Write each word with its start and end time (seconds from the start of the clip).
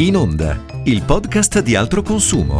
In 0.00 0.16
Onda, 0.16 0.56
il 0.84 1.02
podcast 1.02 1.60
di 1.60 1.76
altro 1.76 2.00
consumo. 2.00 2.56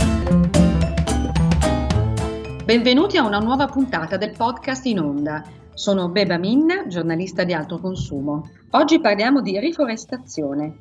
Benvenuti 2.66 3.16
a 3.16 3.24
una 3.24 3.38
nuova 3.38 3.64
puntata 3.64 4.18
del 4.18 4.34
podcast 4.36 4.84
In 4.84 5.00
Onda. 5.00 5.42
Sono 5.72 6.10
Beba 6.10 6.36
Minna, 6.36 6.86
giornalista 6.86 7.44
di 7.44 7.54
altro 7.54 7.78
consumo. 7.78 8.50
Oggi 8.72 9.00
parliamo 9.00 9.40
di 9.40 9.58
riforestazione. 9.58 10.76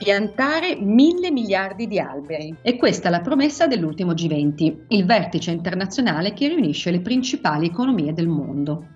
Piantare 0.00 0.74
mille 0.74 1.30
miliardi 1.30 1.86
di 1.86 2.00
alberi. 2.00 2.56
E 2.62 2.76
questa 2.76 3.06
è 3.06 3.10
la 3.12 3.20
promessa 3.20 3.68
dell'ultimo 3.68 4.10
G20, 4.10 4.86
il 4.88 5.04
vertice 5.04 5.52
internazionale 5.52 6.32
che 6.32 6.48
riunisce 6.48 6.90
le 6.90 7.00
principali 7.00 7.68
economie 7.68 8.12
del 8.12 8.26
mondo. 8.26 8.86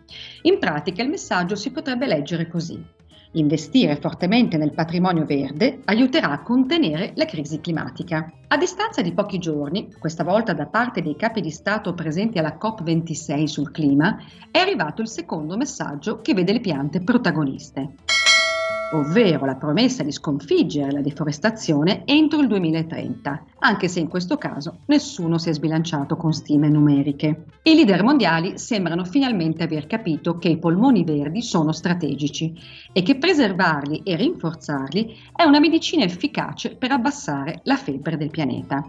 In 0.42 0.58
pratica 0.58 1.04
il 1.04 1.10
messaggio 1.10 1.54
si 1.54 1.70
potrebbe 1.70 2.08
leggere 2.08 2.48
così. 2.48 2.94
Investire 3.32 3.96
fortemente 3.96 4.56
nel 4.56 4.72
patrimonio 4.72 5.24
verde 5.24 5.80
aiuterà 5.84 6.30
a 6.30 6.42
contenere 6.42 7.12
la 7.16 7.24
crisi 7.24 7.60
climatica. 7.60 8.32
A 8.48 8.56
distanza 8.56 9.02
di 9.02 9.12
pochi 9.12 9.38
giorni, 9.38 9.92
questa 9.98 10.24
volta 10.24 10.52
da 10.52 10.66
parte 10.66 11.02
dei 11.02 11.16
capi 11.16 11.40
di 11.40 11.50
Stato 11.50 11.92
presenti 11.94 12.38
alla 12.38 12.56
COP26 12.60 13.44
sul 13.44 13.70
clima, 13.70 14.16
è 14.50 14.58
arrivato 14.58 15.02
il 15.02 15.08
secondo 15.08 15.56
messaggio 15.56 16.20
che 16.20 16.34
vede 16.34 16.52
le 16.52 16.60
piante 16.60 17.00
protagoniste 17.00 17.94
ovvero 18.90 19.44
la 19.44 19.56
promessa 19.56 20.02
di 20.02 20.12
sconfiggere 20.12 20.92
la 20.92 21.00
deforestazione 21.00 22.02
entro 22.04 22.40
il 22.40 22.48
2030, 22.48 23.44
anche 23.58 23.88
se 23.88 24.00
in 24.00 24.08
questo 24.08 24.36
caso 24.36 24.78
nessuno 24.86 25.38
si 25.38 25.48
è 25.48 25.52
sbilanciato 25.52 26.16
con 26.16 26.32
stime 26.32 26.68
numeriche. 26.68 27.46
I 27.62 27.74
leader 27.74 28.02
mondiali 28.02 28.58
sembrano 28.58 29.04
finalmente 29.04 29.64
aver 29.64 29.86
capito 29.86 30.38
che 30.38 30.48
i 30.48 30.58
polmoni 30.58 31.04
verdi 31.04 31.42
sono 31.42 31.72
strategici 31.72 32.54
e 32.92 33.02
che 33.02 33.16
preservarli 33.16 34.02
e 34.04 34.16
rinforzarli 34.16 35.16
è 35.34 35.44
una 35.44 35.60
medicina 35.60 36.04
efficace 36.04 36.76
per 36.76 36.92
abbassare 36.92 37.60
la 37.64 37.76
febbre 37.76 38.16
del 38.16 38.30
pianeta. 38.30 38.84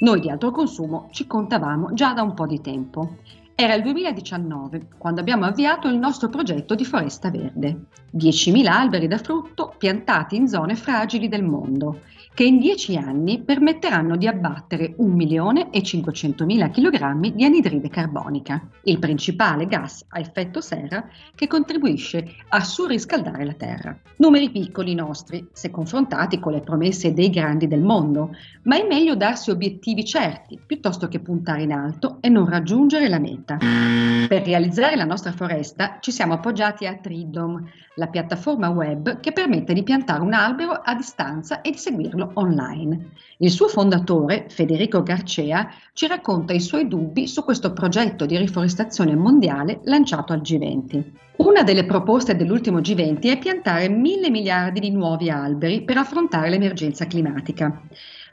Noi 0.00 0.18
di 0.18 0.28
altro 0.28 0.50
consumo 0.50 1.08
ci 1.12 1.28
contavamo 1.28 1.92
già 1.92 2.12
da 2.12 2.22
un 2.22 2.34
po' 2.34 2.46
di 2.46 2.60
tempo 2.60 3.18
era 3.62 3.74
il 3.74 3.82
2019 3.82 4.88
quando 4.98 5.20
abbiamo 5.20 5.44
avviato 5.44 5.86
il 5.86 5.96
nostro 5.96 6.28
progetto 6.28 6.74
di 6.74 6.84
Foresta 6.84 7.30
Verde. 7.30 7.84
10.000 8.12 8.66
alberi 8.66 9.06
da 9.06 9.18
frutto 9.18 9.72
piantati 9.78 10.34
in 10.34 10.48
zone 10.48 10.74
fragili 10.74 11.28
del 11.28 11.44
mondo, 11.44 12.00
che 12.34 12.44
in 12.44 12.58
10 12.58 12.96
anni 12.96 13.42
permetteranno 13.42 14.16
di 14.16 14.26
abbattere 14.26 14.96
1.500.000 14.98 16.70
kg 16.70 17.32
di 17.34 17.44
anidride 17.44 17.88
carbonica, 17.88 18.66
il 18.84 18.98
principale 18.98 19.66
gas 19.66 20.04
a 20.08 20.18
effetto 20.18 20.60
serra 20.60 21.06
che 21.34 21.46
contribuisce 21.46 22.26
a 22.48 22.60
surriscaldare 22.64 23.44
la 23.44 23.52
Terra. 23.52 23.96
Numeri 24.16 24.50
piccoli 24.50 24.94
nostri, 24.94 25.46
se 25.52 25.70
confrontati 25.70 26.40
con 26.40 26.52
le 26.52 26.60
promesse 26.60 27.12
dei 27.12 27.30
grandi 27.30 27.68
del 27.68 27.82
mondo, 27.82 28.34
ma 28.64 28.76
è 28.76 28.86
meglio 28.86 29.14
darsi 29.14 29.50
obiettivi 29.50 30.04
certi 30.04 30.58
piuttosto 30.64 31.08
che 31.08 31.20
puntare 31.20 31.62
in 31.62 31.72
alto 31.72 32.18
e 32.20 32.28
non 32.28 32.48
raggiungere 32.48 33.08
la 33.08 33.18
meta 33.18 33.51
pianeta. 33.56 34.26
Per 34.28 34.42
realizzare 34.42 34.96
la 34.96 35.04
nostra 35.04 35.32
foresta 35.32 35.98
ci 36.00 36.10
siamo 36.10 36.34
appoggiati 36.34 36.86
a 36.86 36.96
Tridom, 36.96 37.62
la 37.96 38.06
piattaforma 38.06 38.70
web 38.70 39.20
che 39.20 39.32
permette 39.32 39.72
di 39.72 39.82
piantare 39.82 40.22
un 40.22 40.32
albero 40.32 40.72
a 40.72 40.94
distanza 40.94 41.60
e 41.60 41.70
di 41.70 41.78
seguirlo 41.78 42.32
online. 42.34 43.10
Il 43.38 43.50
suo 43.50 43.68
fondatore, 43.68 44.46
Federico 44.48 45.02
Garcea, 45.02 45.68
ci 45.92 46.06
racconta 46.06 46.52
i 46.52 46.60
suoi 46.60 46.88
dubbi 46.88 47.26
su 47.26 47.44
questo 47.44 47.72
progetto 47.72 48.26
di 48.26 48.36
riforestazione 48.36 49.14
mondiale 49.14 49.80
lanciato 49.84 50.32
al 50.32 50.40
G20. 50.40 51.04
Una 51.36 51.62
delle 51.62 51.84
proposte 51.84 52.36
dell'ultimo 52.36 52.78
G20 52.78 53.22
è 53.22 53.38
piantare 53.38 53.88
mille 53.88 54.30
miliardi 54.30 54.80
di 54.80 54.90
nuovi 54.90 55.28
alberi 55.30 55.82
per 55.82 55.96
affrontare 55.96 56.50
l'emergenza 56.50 57.06
climatica. 57.06 57.82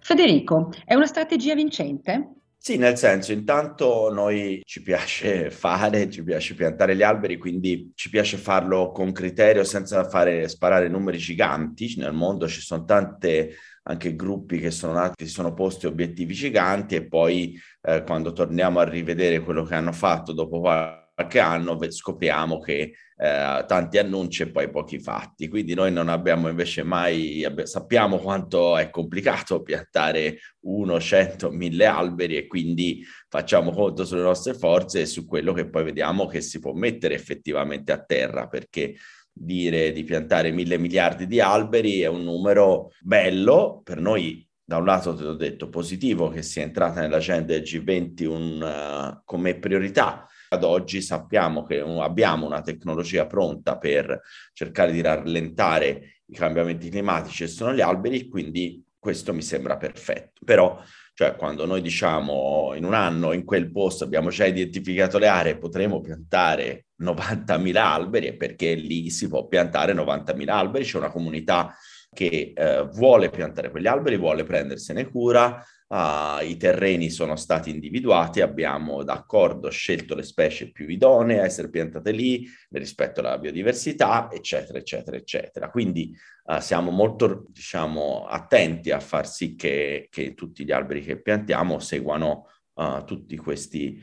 Federico, 0.02 0.72
è 0.86 0.94
una 0.94 1.06
strategia 1.06 1.56
vincente? 1.56 2.39
Sì, 2.62 2.76
nel 2.78 2.98
senso, 2.98 3.32
intanto 3.32 4.12
noi 4.12 4.62
ci 4.66 4.82
piace 4.82 5.50
fare, 5.50 6.10
ci 6.10 6.23
piace 6.23 6.54
piantare 6.56 6.94
gli 6.95 7.02
alberi, 7.02 7.38
quindi 7.38 7.92
ci 7.95 8.10
piace 8.10 8.36
farlo 8.38 8.92
con 8.92 9.11
criterio 9.14 9.64
senza 9.64 10.08
fare 10.10 10.48
sparare 10.50 10.89
numeri 10.89 11.17
giganti. 11.17 11.95
Nel 11.98 12.11
mondo 12.14 12.48
ci 12.50 12.60
sono 12.61 12.83
tante 12.83 13.56
anche 13.83 14.14
gruppi 14.16 14.60
che 14.60 14.72
sono 14.72 14.92
nati, 14.94 15.26
si 15.26 15.32
sono 15.32 15.54
posti 15.54 15.86
obiettivi 15.88 16.33
giganti 16.33 16.95
e 16.95 17.08
poi 17.08 17.58
eh, 17.82 18.04
quando 18.04 18.33
torniamo 18.33 18.80
a 18.80 18.83
rivedere 18.88 19.39
quello 19.39 19.64
che 19.64 19.76
hanno 19.76 19.94
fatto 19.94 20.33
dopo 20.33 20.60
qualche 20.60 21.08
anno 21.40 21.78
scopriamo 21.90 22.60
che 22.60 22.94
eh, 23.22 23.66
tanti 23.68 23.98
annunci 23.98 24.44
e 24.44 24.50
poi 24.50 24.70
pochi 24.70 24.98
fatti. 25.00 25.50
Quindi 25.50 25.74
noi 25.74 25.92
non 25.92 26.08
abbiamo 26.08 26.48
invece 26.48 26.84
mai, 26.84 27.46
sappiamo 27.64 28.18
quanto 28.18 28.78
è 28.78 28.90
complicato 28.90 29.62
piantare 29.64 30.40
uno, 30.62 31.00
cento, 31.00 31.52
mille 31.52 31.86
alberi 31.86 32.38
e 32.38 32.48
quindi 32.48 33.04
facciamo 33.28 33.72
conto 33.72 34.06
sulle 34.06 34.22
nostre 34.22 34.54
forze 34.54 35.02
e 35.02 35.06
su 35.06 35.26
quello 35.26 35.52
che 35.52 35.68
poi 35.68 35.84
vediamo 35.84 36.28
che 36.28 36.40
si 36.40 36.60
può 36.60 36.72
mettere 36.72 37.16
effettivamente 37.16 37.92
a 37.92 38.02
terra 38.02 38.48
perché 38.48 38.96
dire 39.32 39.92
di 39.92 40.04
piantare 40.04 40.52
mille 40.52 40.78
miliardi 40.78 41.28
di 41.28 41.40
alberi 41.40 42.02
è 42.02 42.08
un 42.08 42.24
numero 42.24 42.92
bello 43.00 43.82
per 43.84 44.02
noi 44.02 44.46
da 44.66 44.78
un 44.78 44.86
lato 44.86 45.16
te 45.16 45.24
l'ho 45.24 45.36
detto 45.36 45.70
positivo 45.70 46.30
che 46.30 46.42
sia 46.42 46.62
entrata 46.62 47.00
nell'agenda 47.02 47.54
del 47.54 47.62
G20 47.62 48.26
un, 48.26 48.62
uh, 48.62 49.22
come 49.24 49.58
priorità 49.58 50.28
ad 50.49 50.64
oggi 50.64 51.02
sappiamo 51.02 51.64
che 51.64 51.80
abbiamo 51.80 52.45
una 52.45 52.61
tecnologia 52.61 53.26
pronta 53.26 53.77
per 53.77 54.21
cercare 54.54 54.92
di 54.92 55.02
rallentare 55.02 56.21
i 56.26 56.36
cambiamenti 56.36 56.89
climatici 56.89 57.43
e 57.43 57.48
sono 57.48 57.73
gli 57.73 57.82
alberi, 57.82 58.27
quindi 58.27 58.83
questo 58.98 59.33
mi 59.33 59.42
sembra 59.42 59.77
perfetto. 59.77 60.42
Però, 60.43 60.82
cioè, 61.14 61.36
quando 61.36 61.65
noi 61.65 61.82
diciamo 61.82 62.73
in 62.76 62.83
un 62.83 62.93
anno 62.93 63.33
in 63.33 63.45
quel 63.45 63.71
posto 63.71 64.04
abbiamo 64.04 64.30
già 64.30 64.45
identificato 64.45 65.17
le 65.17 65.27
aree, 65.27 65.58
potremo 65.58 66.02
piantare 66.02 66.88
90.000 67.02 67.76
alberi, 67.77 68.36
perché 68.36 68.73
lì 68.73 69.09
si 69.09 69.27
può 69.27 69.48
piantare 69.48 69.93
90.000 69.93 70.49
alberi, 70.49 70.83
c'è 70.83 70.98
una 70.98 71.11
comunità 71.11 71.76
che 72.14 72.53
eh, 72.55 72.87
vuole 72.93 73.30
piantare 73.30 73.71
quegli 73.71 73.87
alberi, 73.87 74.17
vuole 74.17 74.43
prendersene 74.43 75.09
cura, 75.09 75.64
Uh, 75.89 76.43
I 76.43 76.55
terreni 76.55 77.09
sono 77.09 77.36
stati 77.36 77.71
individuati, 77.71 78.42
abbiamo 78.42 79.02
d'accordo 79.03 79.71
scelto 79.71 80.14
le 80.14 80.21
specie 80.21 80.71
più 80.71 80.87
idonee 80.87 81.39
a 81.39 81.45
essere 81.45 81.71
piantate 81.71 82.11
lì 82.11 82.47
rispetto 82.70 83.21
alla 83.21 83.39
biodiversità, 83.39 84.30
eccetera, 84.31 84.77
eccetera, 84.77 85.17
eccetera. 85.17 85.71
Quindi 85.71 86.15
uh, 86.43 86.59
siamo 86.59 86.92
molto, 86.92 87.45
diciamo, 87.49 88.27
attenti 88.27 88.91
a 88.91 88.99
far 88.99 89.27
sì 89.27 89.55
che, 89.55 90.09
che 90.11 90.36
tutti 90.36 90.64
gli 90.64 90.71
alberi 90.71 91.02
che 91.02 91.20
piantiamo 91.20 91.80
seguano 91.80 92.52
uh, 92.73 93.03
tutti 93.03 93.36
questi, 93.37 93.99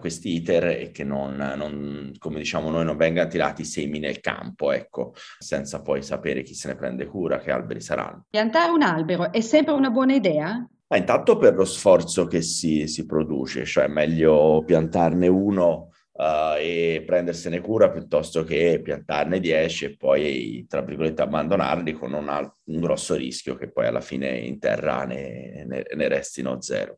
questi 0.00 0.34
iter 0.34 0.64
e 0.68 0.90
che 0.90 1.04
non, 1.04 1.36
non, 1.36 2.12
come 2.18 2.38
diciamo 2.38 2.70
noi, 2.70 2.84
non 2.84 2.96
vengano 2.96 3.28
tirati 3.28 3.64
semi 3.64 3.98
nel 3.98 4.20
campo, 4.20 4.72
ecco, 4.72 5.12
senza 5.38 5.82
poi 5.82 6.02
sapere 6.02 6.42
chi 6.42 6.54
se 6.54 6.68
ne 6.68 6.76
prende 6.76 7.06
cura, 7.06 7.38
che 7.38 7.50
alberi 7.50 7.80
saranno. 7.80 8.24
Piantare 8.30 8.72
un 8.72 8.82
albero 8.82 9.30
è 9.32 9.40
sempre 9.40 9.74
una 9.74 9.90
buona 9.90 10.14
idea? 10.14 10.66
Ma 10.88 10.96
intanto 10.96 11.36
per 11.36 11.54
lo 11.54 11.64
sforzo 11.64 12.26
che 12.26 12.42
si, 12.42 12.86
si 12.86 13.04
produce, 13.04 13.64
cioè 13.64 13.84
è 13.84 13.88
meglio 13.88 14.62
piantarne 14.64 15.26
uno 15.26 15.90
uh, 16.12 16.56
e 16.58 17.02
prendersene 17.04 17.60
cura 17.60 17.90
piuttosto 17.90 18.44
che 18.44 18.80
piantarne 18.82 19.40
dieci 19.40 19.86
e 19.86 19.96
poi, 19.96 20.64
tra 20.68 20.82
virgolette, 20.82 21.22
abbandonarli 21.22 21.92
con 21.92 22.12
un, 22.12 22.50
un 22.64 22.80
grosso 22.80 23.14
rischio 23.14 23.56
che 23.56 23.70
poi 23.70 23.86
alla 23.86 24.00
fine 24.00 24.38
in 24.38 24.58
terra 24.58 25.04
ne, 25.04 25.64
ne, 25.66 25.84
ne 25.92 26.08
restino 26.08 26.60
zero. 26.62 26.96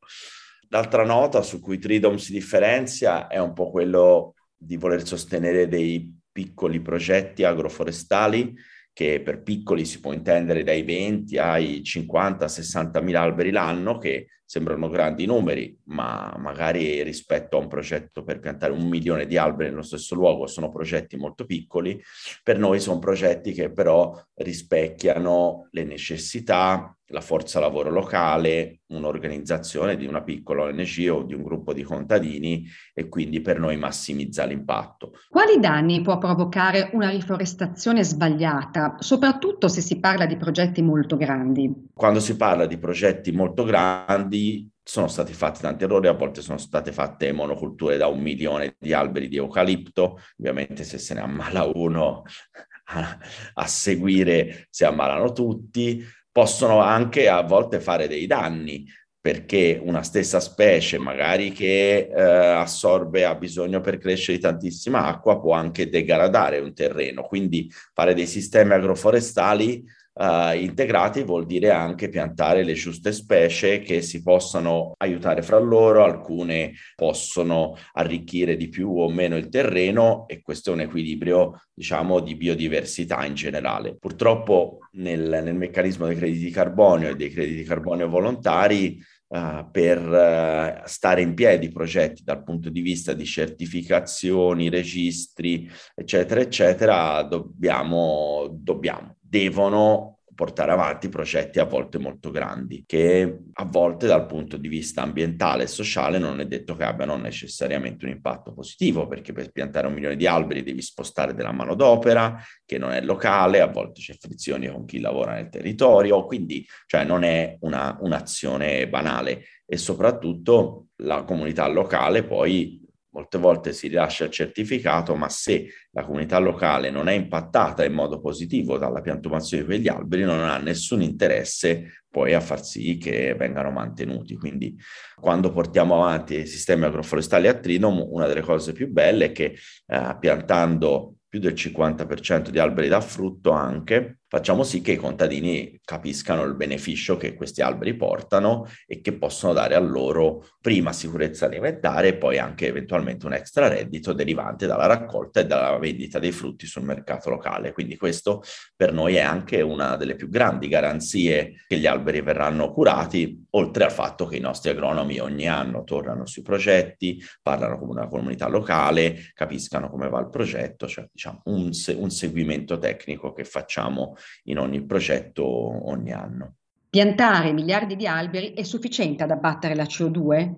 L'altra 0.69 1.05
nota 1.05 1.43
su 1.43 1.61
cui 1.61 1.79
Tridom 1.79 2.17
si 2.17 2.33
differenzia 2.33 3.27
è 3.27 3.39
un 3.39 3.53
po' 3.53 3.71
quello 3.71 4.34
di 4.56 4.77
voler 4.77 5.06
sostenere 5.06 5.67
dei 5.69 6.15
piccoli 6.31 6.81
progetti 6.81 7.45
agroforestali 7.45 8.55
che 8.93 9.21
per 9.23 9.43
piccoli 9.43 9.84
si 9.84 10.01
può 10.01 10.12
intendere 10.12 10.65
dai 10.65 10.83
20 10.83 11.38
ai 11.38 11.82
50-60 11.85 13.00
mila 13.00 13.20
alberi 13.20 13.53
l'anno, 13.53 13.97
che 13.97 14.26
sembrano 14.49 14.89
grandi 14.89 15.27
numeri, 15.27 15.79
ma 15.89 16.35
magari 16.39 17.03
rispetto 17.03 17.59
a 17.59 17.61
un 17.61 17.69
progetto 17.69 18.25
per 18.25 18.39
piantare 18.39 18.73
un 18.73 18.89
milione 18.89 19.27
di 19.27 19.37
alberi 19.37 19.69
nello 19.69 19.83
stesso 19.83 20.15
luogo 20.15 20.47
sono 20.47 20.71
progetti 20.71 21.19
molto 21.19 21.45
piccoli. 21.45 22.03
Per 22.43 22.59
noi 22.59 22.81
sono 22.81 22.99
progetti 22.99 23.53
che 23.53 23.71
però 23.71 24.19
rispecchiano 24.37 25.69
le 25.73 25.85
necessità 25.85 26.99
la 27.09 27.21
forza 27.21 27.61
lavoro 27.61 27.91
locale, 27.91 28.81
un'organizzazione 28.89 29.97
di 29.97 30.06
una 30.06 30.23
piccola 30.23 30.65
ONG 30.65 31.09
o 31.11 31.23
di 31.23 31.35
un 31.35 31.43
gruppo 31.43 31.73
di 31.73 31.83
contadini 31.83 32.67
e 32.93 33.09
quindi 33.09 33.41
per 33.41 33.59
noi 33.59 33.77
massimizza 33.77 34.45
l'impatto. 34.45 35.12
Quali 35.29 35.59
danni 35.59 36.03
può 36.03 36.19
provocare 36.19 36.91
una 36.93 37.09
riforestazione 37.09 38.05
sbagliata, 38.05 38.97
soprattutto 38.99 39.69
se 39.69 39.81
si 39.81 39.99
parla 39.99 40.27
di 40.27 40.37
progetti 40.37 40.83
molto 40.83 41.17
grandi? 41.17 41.89
Quando 41.95 42.21
si 42.21 42.37
parla 42.37 42.67
di 42.67 42.77
progetti 42.77 43.33
molto 43.33 43.65
grandi 43.65 44.38
sono 44.82 45.08
stati 45.08 45.32
fatti 45.32 45.61
tanti 45.61 45.85
errori, 45.85 46.08
a 46.08 46.12
volte 46.12 46.40
sono 46.40 46.58
state 46.58 46.93
fatte 46.93 47.32
monoculture 47.32 47.96
da 47.96 48.06
un 48.06 48.20
milione 48.20 48.76
di 48.79 48.93
alberi 48.93 49.29
di 49.29 49.37
eucalipto, 49.37 50.19
ovviamente 50.38 50.85
se 50.85 50.99
se 50.99 51.14
ne 51.14 51.20
ammala 51.20 51.64
uno 51.64 52.23
a, 52.90 53.19
a 53.55 53.67
seguire 53.67 54.67
si 54.70 54.85
ammalano 54.85 55.32
tutti, 55.32 56.02
possono 56.31 56.81
anche 56.81 57.29
a 57.29 57.43
volte 57.43 57.81
fare 57.81 58.08
dei 58.08 58.26
danni 58.26 58.87
perché 59.20 59.79
una 59.82 60.02
stessa 60.02 60.40
specie 60.40 60.96
magari 60.96 61.52
che 61.52 62.08
eh, 62.11 62.23
assorbe, 62.23 63.25
ha 63.25 63.35
bisogno 63.35 63.81
per 63.81 63.99
crescere 63.99 64.38
di 64.38 64.43
tantissima 64.43 65.05
acqua, 65.05 65.38
può 65.38 65.52
anche 65.52 65.90
degradare 65.90 66.61
un 66.61 66.73
terreno. 66.73 67.25
Quindi 67.25 67.70
fare 67.93 68.14
dei 68.14 68.26
sistemi 68.26 68.73
agroforestali 68.73 69.85
uh, 70.19 70.55
integrati 70.55 71.23
vuol 71.23 71.47
dire 71.47 71.70
anche 71.70 72.09
piantare 72.09 72.65
le 72.65 72.75
giuste 72.75 73.12
specie 73.12 73.79
che 73.81 74.03
si 74.03 74.23
possano 74.23 74.94
aiutare 74.99 75.43
fra 75.43 75.59
loro, 75.59 76.05
alcune 76.05 76.73
possono 76.97 77.76
arricchire 77.93 78.56
di 78.56 78.69
più 78.69 78.99
o 78.99 79.09
meno 79.09 79.37
il 79.37 79.49
terreno 79.49 80.26
e 80.26 80.41
questo 80.43 80.70
è 80.70 80.75
un 80.75 80.81
equilibrio 80.81 81.62
diciamo 81.73 82.20
di 82.20 82.35
biodiversità 82.35 83.25
in 83.25 83.35
generale. 83.35 83.97
Purtroppo 83.97 84.79
nel, 84.93 85.41
nel 85.43 85.55
meccanismo 85.55 86.06
dei 86.06 86.17
crediti 86.17 86.44
di 86.44 86.50
carbonio 86.50 87.11
e 87.11 87.17
dei 87.17 87.31
crediti 87.31 87.59
di 87.59 87.64
carbonio 87.64 88.09
volontari 88.09 89.00
Uh, 89.31 89.69
per 89.71 90.00
uh, 90.00 90.81
stare 90.87 91.21
in 91.21 91.35
piedi 91.35 91.71
progetti 91.71 92.23
dal 92.25 92.43
punto 92.43 92.71
di 92.71 92.81
vista 92.81 93.12
di 93.12 93.26
certificazioni, 93.26 94.71
registri, 94.71 95.71
eccetera, 95.94 96.41
eccetera, 96.41 97.23
dobbiamo, 97.25 98.49
dobbiamo 98.50 99.18
devono 99.28 100.19
portare 100.38 100.70
avanti 100.70 101.08
progetti 101.08 101.58
a 101.58 101.64
volte 101.64 101.98
molto 101.98 102.30
grandi, 102.30 102.84
che 102.86 103.40
a 103.52 103.64
volte 103.64 104.06
dal 104.06 104.25
punto 104.26 104.56
di 104.56 104.69
vista 104.69 105.02
ambientale 105.02 105.64
e 105.64 105.66
sociale 105.66 106.19
non 106.19 106.38
è 106.38 106.46
detto 106.46 106.76
che 106.76 106.84
abbiano 106.84 107.16
necessariamente 107.16 108.04
un 108.04 108.12
impatto 108.12 108.52
positivo, 108.52 109.08
perché 109.08 109.32
per 109.32 109.50
piantare 109.50 109.88
un 109.88 109.94
milione 109.94 110.14
di 110.14 110.28
alberi 110.28 110.62
devi 110.62 110.80
spostare 110.80 111.34
della 111.34 111.50
manodopera 111.50 112.40
che 112.64 112.78
non 112.78 112.92
è 112.92 113.00
locale, 113.00 113.60
a 113.60 113.66
volte 113.66 114.00
c'è 114.00 114.14
frizioni 114.16 114.69
con 114.69 114.84
chi 114.84 115.00
lavora 115.00 115.34
nel 115.34 115.48
territorio, 115.48 116.25
quindi 116.25 116.64
cioè, 116.86 117.02
non 117.02 117.25
è 117.25 117.56
una, 117.62 117.98
un'azione 118.00 118.88
banale. 118.88 119.42
E 119.66 119.76
soprattutto 119.76 120.86
la 120.98 121.25
comunità 121.25 121.66
locale 121.66 122.22
poi 122.22 122.88
molte 123.10 123.38
volte 123.38 123.72
si 123.72 123.88
rilascia 123.88 124.25
il 124.25 124.31
certificato, 124.31 125.14
ma 125.14 125.28
se 125.28 125.69
la 125.93 126.05
comunità 126.05 126.38
locale 126.38 126.90
non 126.90 127.08
è 127.08 127.12
impattata 127.12 127.84
in 127.84 127.93
modo 127.93 128.20
positivo 128.20 128.78
dalla 128.78 129.00
piantumazione 129.00 129.62
di 129.62 129.69
quegli 129.69 129.88
alberi, 129.88 130.22
non 130.22 130.40
ha 130.40 130.58
nessun 130.58 131.02
interesse 131.02 132.02
poi 132.10 132.34
a 132.34 132.40
far 132.40 132.64
sì 132.64 132.96
che 132.96 133.34
vengano 133.34 133.70
mantenuti. 133.70 134.37
Quindi 134.37 134.76
quando 135.14 135.52
portiamo 135.52 136.02
avanti 136.02 136.40
i 136.40 136.46
sistemi 136.46 136.84
agroforestali 136.84 137.49
a 137.49 137.55
Trinom, 137.55 138.05
una 138.10 138.26
delle 138.26 138.43
cose 138.43 138.72
più 138.72 138.90
belle 138.90 139.26
è 139.26 139.32
che 139.32 139.56
eh, 139.87 140.16
piantando 140.19 141.14
più 141.28 141.40
del 141.40 141.52
50% 141.52 142.49
di 142.49 142.58
alberi 142.58 142.88
da 142.88 143.00
frutto 143.00 143.50
anche, 143.50 144.20
facciamo 144.28 144.62
sì 144.62 144.82
che 144.82 144.92
i 144.92 144.96
contadini 144.96 145.80
capiscano 145.82 146.44
il 146.44 146.54
beneficio 146.54 147.16
che 147.16 147.34
questi 147.34 147.62
alberi 147.62 147.96
portano 147.96 148.66
e 148.86 149.00
che 149.00 149.14
possono 149.14 149.54
dare 149.54 149.75
a 149.75 149.80
loro 149.80 150.46
prima 150.60 150.92
sicurezza 150.92 151.46
alimentare 151.46 152.08
e 152.08 152.16
poi 152.16 152.38
anche 152.38 152.66
eventualmente 152.66 153.25
un 153.25 153.32
extra 153.32 153.69
reddito 153.69 154.12
derivante 154.12 154.66
dalla 154.66 154.86
raccolta 154.86 155.40
e 155.40 155.46
dalla 155.46 155.78
vendita 155.78 156.19
dei 156.19 156.32
frutti 156.32 156.66
sul 156.66 156.82
mercato 156.82 157.30
locale. 157.30 157.72
Quindi 157.72 157.96
questo 157.96 158.42
per 158.76 158.92
noi 158.92 159.14
è 159.14 159.20
anche 159.20 159.62
una 159.62 159.96
delle 159.96 160.14
più 160.14 160.28
grandi 160.28 160.69
garanzie 160.69 161.64
che 161.66 161.78
gli 161.78 161.86
alberi 161.86 162.20
verranno 162.20 162.70
curati, 162.70 163.46
oltre 163.50 163.84
al 163.84 163.92
fatto 163.92 164.26
che 164.26 164.36
i 164.36 164.40
nostri 164.40 164.70
agronomi 164.70 165.19
ogni 165.19 165.48
anno 165.48 165.84
tornano 165.84 166.26
sui 166.26 166.42
progetti, 166.42 167.22
parlano 167.40 167.78
con 167.78 167.88
una 167.88 168.08
comunità 168.08 168.46
locale, 168.46 169.30
capiscano 169.32 169.88
come 169.88 170.10
va 170.10 170.20
il 170.20 170.28
progetto, 170.28 170.86
cioè 170.86 171.08
diciamo 171.10 171.40
un, 171.44 171.72
se- 171.72 171.94
un 171.94 172.10
seguimento 172.10 172.78
tecnico 172.78 173.32
che 173.32 173.44
facciamo 173.44 174.16
in 174.44 174.59
ogni 174.59 174.85
progetto 174.85 175.44
ogni 175.44 176.12
anno. 176.12 176.55
Piantare 176.91 177.53
miliardi 177.53 177.97
di 177.97 178.06
alberi 178.06 178.55
è 178.55 178.62
sufficiente 178.62 179.23
ad 179.23 179.31
abbattere 179.31 179.75
la 179.75 179.82
CO2 179.82 180.55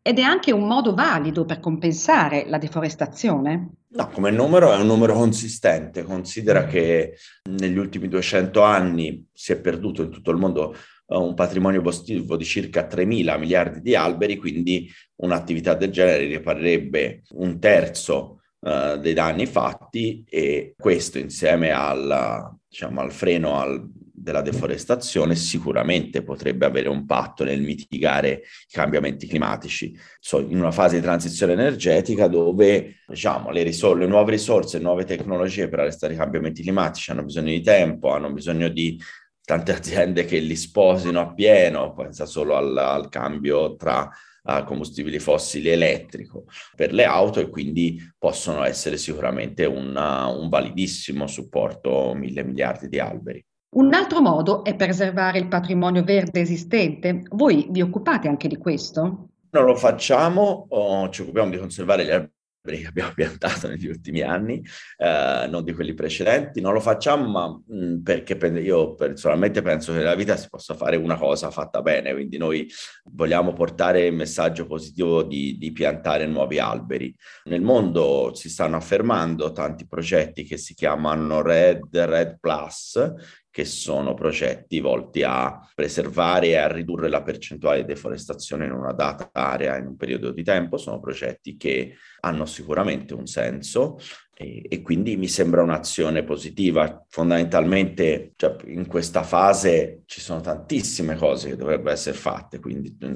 ed 0.00 0.18
è 0.18 0.22
anche 0.22 0.50
un 0.50 0.66
modo 0.66 0.94
valido 0.94 1.44
per 1.44 1.60
compensare 1.60 2.44
la 2.46 2.56
deforestazione? 2.56 3.68
No, 3.88 4.08
come 4.08 4.30
numero 4.30 4.72
è 4.72 4.76
un 4.76 4.86
numero 4.86 5.12
consistente. 5.12 6.02
Considera 6.02 6.64
che 6.64 7.16
negli 7.50 7.76
ultimi 7.76 8.08
200 8.08 8.62
anni 8.62 9.26
si 9.30 9.52
è 9.52 9.60
perduto 9.60 10.02
in 10.02 10.10
tutto 10.10 10.30
il 10.30 10.38
mondo 10.38 10.74
eh, 11.06 11.16
un 11.16 11.34
patrimonio 11.34 11.82
boschivo 11.82 12.36
di 12.36 12.44
circa 12.44 12.86
3 12.86 13.04
mila 13.04 13.36
miliardi 13.36 13.82
di 13.82 13.94
alberi, 13.94 14.36
quindi 14.36 14.90
un'attività 15.16 15.74
del 15.74 15.90
genere 15.90 16.26
riparerebbe 16.26 17.22
un 17.32 17.58
terzo 17.60 18.40
uh, 18.64 18.98
dei 18.98 19.12
danni 19.12 19.46
fatti 19.46 20.24
e 20.28 20.74
questo 20.76 21.18
insieme 21.18 21.70
al, 21.70 22.56
diciamo, 22.66 23.00
al 23.00 23.12
freno 23.12 23.60
al, 23.60 23.86
della 24.24 24.40
deforestazione 24.40 25.34
sicuramente 25.34 26.22
potrebbe 26.22 26.64
avere 26.64 26.88
un 26.88 27.04
patto 27.04 27.44
nel 27.44 27.60
mitigare 27.60 28.42
i 28.68 28.72
cambiamenti 28.72 29.26
climatici. 29.26 29.94
So, 30.18 30.40
in 30.40 30.56
una 30.56 30.70
fase 30.70 30.96
di 30.96 31.02
transizione 31.02 31.52
energetica 31.52 32.26
dove 32.26 33.02
diciamo, 33.06 33.50
le, 33.50 33.62
risor- 33.62 33.98
le 33.98 34.06
nuove 34.06 34.30
risorse, 34.30 34.78
le 34.78 34.84
nuove 34.84 35.04
tecnologie 35.04 35.68
per 35.68 35.80
arrestare 35.80 36.14
i 36.14 36.16
cambiamenti 36.16 36.62
climatici 36.62 37.10
hanno 37.10 37.24
bisogno 37.24 37.50
di 37.50 37.60
tempo, 37.60 38.12
hanno 38.12 38.32
bisogno 38.32 38.68
di 38.68 38.98
tante 39.44 39.72
aziende 39.76 40.24
che 40.24 40.38
li 40.38 40.56
sposino 40.56 41.20
appieno, 41.20 41.92
pensa 41.92 42.24
solo 42.24 42.56
al, 42.56 42.76
al 42.76 43.08
cambio 43.10 43.76
tra 43.76 44.10
uh, 44.44 44.64
combustibili 44.64 45.18
fossili 45.18 45.68
elettrico 45.68 46.44
per 46.76 46.92
le 46.92 47.04
auto 47.04 47.40
e 47.40 47.48
quindi 47.48 47.98
possono 48.18 48.64
essere 48.64 48.96
sicuramente 48.96 49.64
una, 49.64 50.26
un 50.26 50.48
validissimo 50.48 51.26
supporto 51.26 52.14
mille 52.14 52.44
miliardi 52.44 52.88
di 52.88 52.98
alberi. 52.98 53.44
Un 53.74 53.92
altro 53.92 54.20
modo 54.20 54.62
è 54.62 54.76
preservare 54.76 55.38
il 55.38 55.48
patrimonio 55.48 56.04
verde 56.04 56.40
esistente. 56.40 57.22
Voi 57.30 57.66
vi 57.70 57.82
occupate 57.82 58.28
anche 58.28 58.46
di 58.46 58.56
questo? 58.56 59.28
Non 59.50 59.64
lo 59.64 59.74
facciamo, 59.74 60.66
oh, 60.68 61.08
ci 61.08 61.22
occupiamo 61.22 61.50
di 61.50 61.58
conservare 61.58 62.04
gli 62.04 62.10
alberi 62.10 62.32
che 62.64 62.86
abbiamo 62.88 63.12
piantato 63.12 63.68
negli 63.68 63.86
ultimi 63.86 64.22
anni, 64.22 64.62
eh, 64.96 65.46
non 65.48 65.62
di 65.64 65.72
quelli 65.72 65.94
precedenti. 65.94 66.60
Non 66.60 66.72
lo 66.72 66.80
facciamo, 66.80 67.28
ma 67.28 67.48
mh, 67.48 67.76
mm, 67.76 68.02
perché 68.02 68.34
io 68.60 68.94
personalmente 68.94 69.62
penso 69.62 69.92
che 69.92 69.98
nella 69.98 70.14
vita 70.14 70.36
si 70.36 70.48
possa 70.48 70.74
fare 70.74 70.96
una 70.96 71.16
cosa 71.16 71.50
fatta 71.50 71.82
bene, 71.82 72.12
quindi 72.12 72.38
noi 72.38 72.68
vogliamo 73.04 73.52
portare 73.52 74.06
il 74.06 74.14
messaggio 74.14 74.66
positivo 74.66 75.22
di, 75.22 75.56
di 75.58 75.72
piantare 75.72 76.26
nuovi 76.26 76.58
alberi. 76.58 77.14
Nel 77.44 77.60
mondo 77.60 78.32
si 78.34 78.48
stanno 78.48 78.76
affermando 78.76 79.52
tanti 79.52 79.86
progetti 79.86 80.44
che 80.44 80.56
si 80.56 80.74
chiamano 80.74 81.42
Red, 81.42 81.94
Red 81.96 82.38
Plus, 82.40 83.12
che 83.54 83.64
sono 83.64 84.14
progetti 84.14 84.80
volti 84.80 85.22
a 85.22 85.60
preservare 85.76 86.48
e 86.48 86.56
a 86.56 86.66
ridurre 86.66 87.08
la 87.08 87.22
percentuale 87.22 87.82
di 87.82 87.86
deforestazione 87.86 88.64
in 88.64 88.72
una 88.72 88.90
data 88.90 89.30
area 89.32 89.76
in 89.76 89.86
un 89.86 89.96
periodo 89.96 90.32
di 90.32 90.42
tempo, 90.42 90.76
sono 90.76 90.98
progetti 90.98 91.56
che 91.56 91.94
hanno 92.22 92.46
sicuramente 92.46 93.14
un 93.14 93.26
senso 93.26 93.96
e, 94.36 94.66
e 94.68 94.82
quindi 94.82 95.16
mi 95.16 95.28
sembra 95.28 95.62
un'azione 95.62 96.24
positiva. 96.24 97.06
Fondamentalmente 97.08 98.32
cioè, 98.34 98.56
in 98.64 98.88
questa 98.88 99.22
fase 99.22 100.02
ci 100.06 100.20
sono 100.20 100.40
tantissime 100.40 101.14
cose 101.14 101.50
che 101.50 101.56
dovrebbero 101.56 101.92
essere 101.92 102.16
fatte, 102.16 102.58
quindi 102.58 102.96
non, 102.98 103.14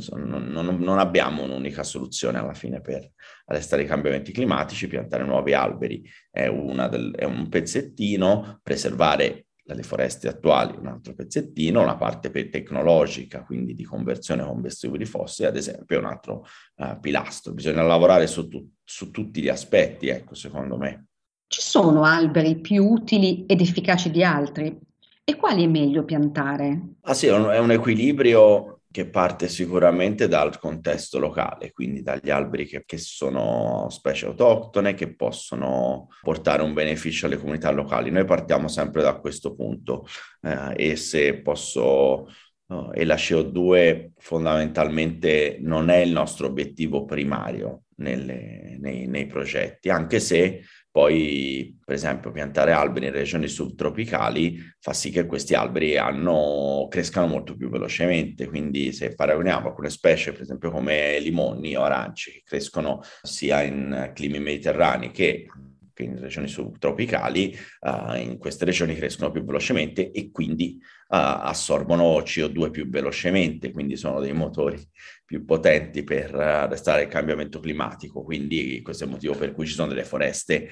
non, 0.52 0.76
non 0.78 0.98
abbiamo 1.00 1.42
un'unica 1.42 1.82
soluzione 1.82 2.38
alla 2.38 2.54
fine 2.54 2.80
per 2.80 3.10
arrestare 3.46 3.82
i 3.82 3.86
cambiamenti 3.86 4.30
climatici, 4.30 4.86
piantare 4.86 5.24
nuovi 5.24 5.52
alberi 5.52 6.08
è, 6.30 6.48
del, 6.48 7.12
è 7.16 7.24
un 7.24 7.48
pezzettino, 7.48 8.60
preservare 8.62 9.47
dalle 9.68 9.82
foreste 9.82 10.28
attuali 10.28 10.74
un 10.78 10.86
altro 10.86 11.12
pezzettino, 11.12 11.84
la 11.84 11.96
parte 11.96 12.30
tecnologica, 12.30 13.44
quindi 13.44 13.74
di 13.74 13.84
conversione 13.84 14.40
a 14.40 14.46
combustibili 14.46 15.04
fossili, 15.04 15.46
ad 15.46 15.56
esempio, 15.56 15.96
è 15.96 15.98
un 15.98 16.06
altro 16.06 16.46
uh, 16.76 16.98
pilastro. 16.98 17.52
Bisogna 17.52 17.82
lavorare 17.82 18.26
su, 18.26 18.48
tu- 18.48 18.66
su 18.82 19.10
tutti 19.10 19.42
gli 19.42 19.50
aspetti, 19.50 20.08
ecco, 20.08 20.34
secondo 20.34 20.78
me. 20.78 21.08
Ci 21.46 21.60
sono 21.60 22.04
alberi 22.04 22.58
più 22.60 22.82
utili 22.82 23.44
ed 23.44 23.60
efficaci 23.60 24.10
di 24.10 24.24
altri? 24.24 24.74
E 25.22 25.36
quali 25.36 25.64
è 25.64 25.66
meglio 25.66 26.02
piantare? 26.02 26.94
Ah 27.02 27.12
sì, 27.12 27.26
è 27.26 27.34
un, 27.34 27.50
è 27.50 27.58
un 27.58 27.70
equilibrio 27.70 28.77
che 28.90 29.06
parte 29.08 29.48
sicuramente 29.48 30.28
dal 30.28 30.58
contesto 30.58 31.18
locale, 31.18 31.72
quindi 31.72 32.02
dagli 32.02 32.30
alberi 32.30 32.66
che, 32.66 32.84
che, 32.86 32.96
sono 32.98 33.86
specie 33.90 34.26
autoctone, 34.26 34.94
che 34.94 35.14
possono 35.14 36.08
portare 36.22 36.62
un 36.62 36.72
beneficio 36.72 37.26
alle 37.26 37.36
comunità 37.36 37.70
locali. 37.70 38.10
Noi 38.10 38.24
partiamo 38.24 38.68
sempre 38.68 39.02
da 39.02 39.18
questo 39.18 39.54
punto 39.54 40.06
eh, 40.42 40.90
e 40.90 40.96
se 40.96 41.40
posso... 41.40 42.26
No, 42.70 42.92
e 42.92 43.06
la 43.06 43.14
CO2 43.14 44.10
fondamentalmente 44.18 45.56
non 45.62 45.88
è 45.88 45.96
il 45.96 46.12
nostro 46.12 46.48
obiettivo 46.48 47.06
primario 47.06 47.84
nelle, 47.98 48.76
nei, 48.78 49.06
nei 49.06 49.24
progetti, 49.24 49.88
anche 49.88 50.20
se 50.20 50.64
poi, 50.90 51.78
per 51.84 51.94
esempio, 51.94 52.32
piantare 52.32 52.72
alberi 52.72 53.06
in 53.06 53.12
regioni 53.12 53.46
subtropicali 53.46 54.58
fa 54.80 54.92
sì 54.92 55.10
che 55.10 55.26
questi 55.26 55.54
alberi 55.54 55.96
hanno, 55.96 56.86
crescano 56.90 57.26
molto 57.26 57.56
più 57.56 57.68
velocemente. 57.68 58.48
Quindi, 58.48 58.92
se 58.92 59.14
paragoniamo 59.14 59.68
alcune 59.68 59.90
specie, 59.90 60.32
per 60.32 60.42
esempio, 60.42 60.70
come 60.70 61.18
limoni 61.20 61.76
o 61.76 61.82
aranci, 61.82 62.32
che 62.32 62.42
crescono 62.44 63.00
sia 63.22 63.62
in 63.62 64.12
climi 64.14 64.40
mediterranei 64.40 65.10
che 65.10 65.46
in 66.02 66.18
regioni 66.18 66.48
subtropicali, 66.48 67.56
uh, 67.80 68.14
in 68.14 68.38
queste 68.38 68.64
regioni 68.64 68.94
crescono 68.94 69.30
più 69.30 69.44
velocemente 69.44 70.10
e 70.10 70.30
quindi 70.30 70.76
uh, 70.80 70.84
assorbono 71.08 72.18
CO2 72.18 72.70
più 72.70 72.88
velocemente, 72.88 73.70
quindi 73.70 73.96
sono 73.96 74.20
dei 74.20 74.32
motori 74.32 74.80
più 75.24 75.44
potenti 75.44 76.04
per 76.04 76.34
arrestare 76.34 77.02
il 77.02 77.08
cambiamento 77.08 77.60
climatico. 77.60 78.22
Quindi 78.22 78.80
questo 78.82 79.04
è 79.04 79.06
il 79.06 79.12
motivo 79.12 79.34
per 79.34 79.52
cui 79.52 79.66
ci 79.66 79.74
sono 79.74 79.88
delle 79.88 80.04
foreste 80.04 80.70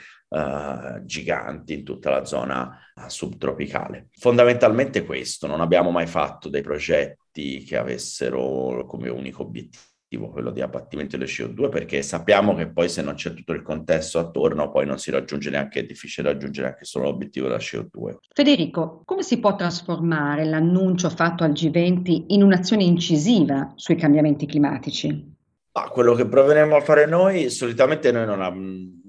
giganti 1.05 1.75
in 1.75 1.85
tutta 1.85 2.11
la 2.11 2.25
zona 2.25 2.77
subtropicale. 3.07 4.09
Fondamentalmente 4.19 5.05
questo, 5.05 5.47
non 5.47 5.61
abbiamo 5.61 5.93
mai 5.93 6.09
fatto 6.09 6.49
dei 6.49 6.63
progetti 6.63 7.63
che 7.63 7.77
avessero 7.77 8.85
come 8.87 9.09
unico 9.09 9.43
obiettivo 9.43 9.96
quello 10.09 10.51
di 10.51 10.61
abbattimento 10.61 11.17
del 11.17 11.27
CO2 11.27 11.69
perché 11.69 12.01
sappiamo 12.03 12.55
che 12.55 12.69
poi 12.69 12.89
se 12.89 13.03
non 13.03 13.15
c'è 13.15 13.35
tutto 13.35 13.53
il 13.53 13.63
contesto 13.63 14.19
attorno 14.19 14.71
poi 14.71 14.87
non 14.87 14.99
si 14.99 15.11
raggiunge 15.11 15.51
neanche, 15.51 15.81
è 15.81 15.85
difficile 15.85 16.33
raggiungere 16.33 16.69
anche 16.69 16.85
solo 16.85 17.07
l'obiettivo 17.07 17.49
della 17.49 17.59
CO2. 17.59 18.17
Federico, 18.33 19.03
come 19.05 19.23
si 19.23 19.41
può 19.41 19.57
trasformare 19.57 20.45
l'annuncio 20.45 21.11
fatto 21.11 21.43
al 21.43 21.51
G20 21.51 22.25
in 22.29 22.43
un'azione 22.43 22.85
incisiva 22.85 23.73
sui 23.75 23.97
cambiamenti 23.97 24.47
climatici? 24.47 25.35
Ah, 25.73 25.91
quello 25.91 26.15
che 26.15 26.27
proveremo 26.27 26.77
a 26.77 26.81
fare 26.81 27.05
noi, 27.07 27.51
solitamente 27.51 28.11
noi 28.11 28.25
non, 28.25 28.41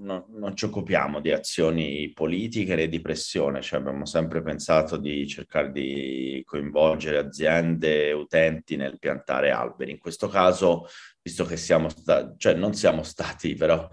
non, 0.08 0.24
non, 0.30 0.56
ci 0.56 0.66
occupiamo 0.66 1.20
di 1.20 1.32
azioni 1.32 2.12
politiche 2.14 2.76
né 2.76 2.88
di 2.88 3.02
pressione, 3.02 3.62
cioè 3.62 3.80
abbiamo 3.80 4.06
sempre 4.06 4.42
pensato 4.42 4.96
di 4.98 5.28
cercare 5.28 5.72
di 5.72 6.42
coinvolgere 6.46 7.18
aziende, 7.18 8.14
utenti 8.14 8.78
nel 8.78 8.98
piantare 8.98 9.52
alberi. 9.52 9.92
In 9.92 10.00
questo 10.00 10.30
caso, 10.30 10.88
visto 11.22 11.44
che 11.46 11.58
siamo 11.58 11.90
stati, 11.90 12.36
cioè 12.38 12.54
non 12.54 12.74
siamo 12.74 13.04
stati 13.04 13.54
però 13.54 13.88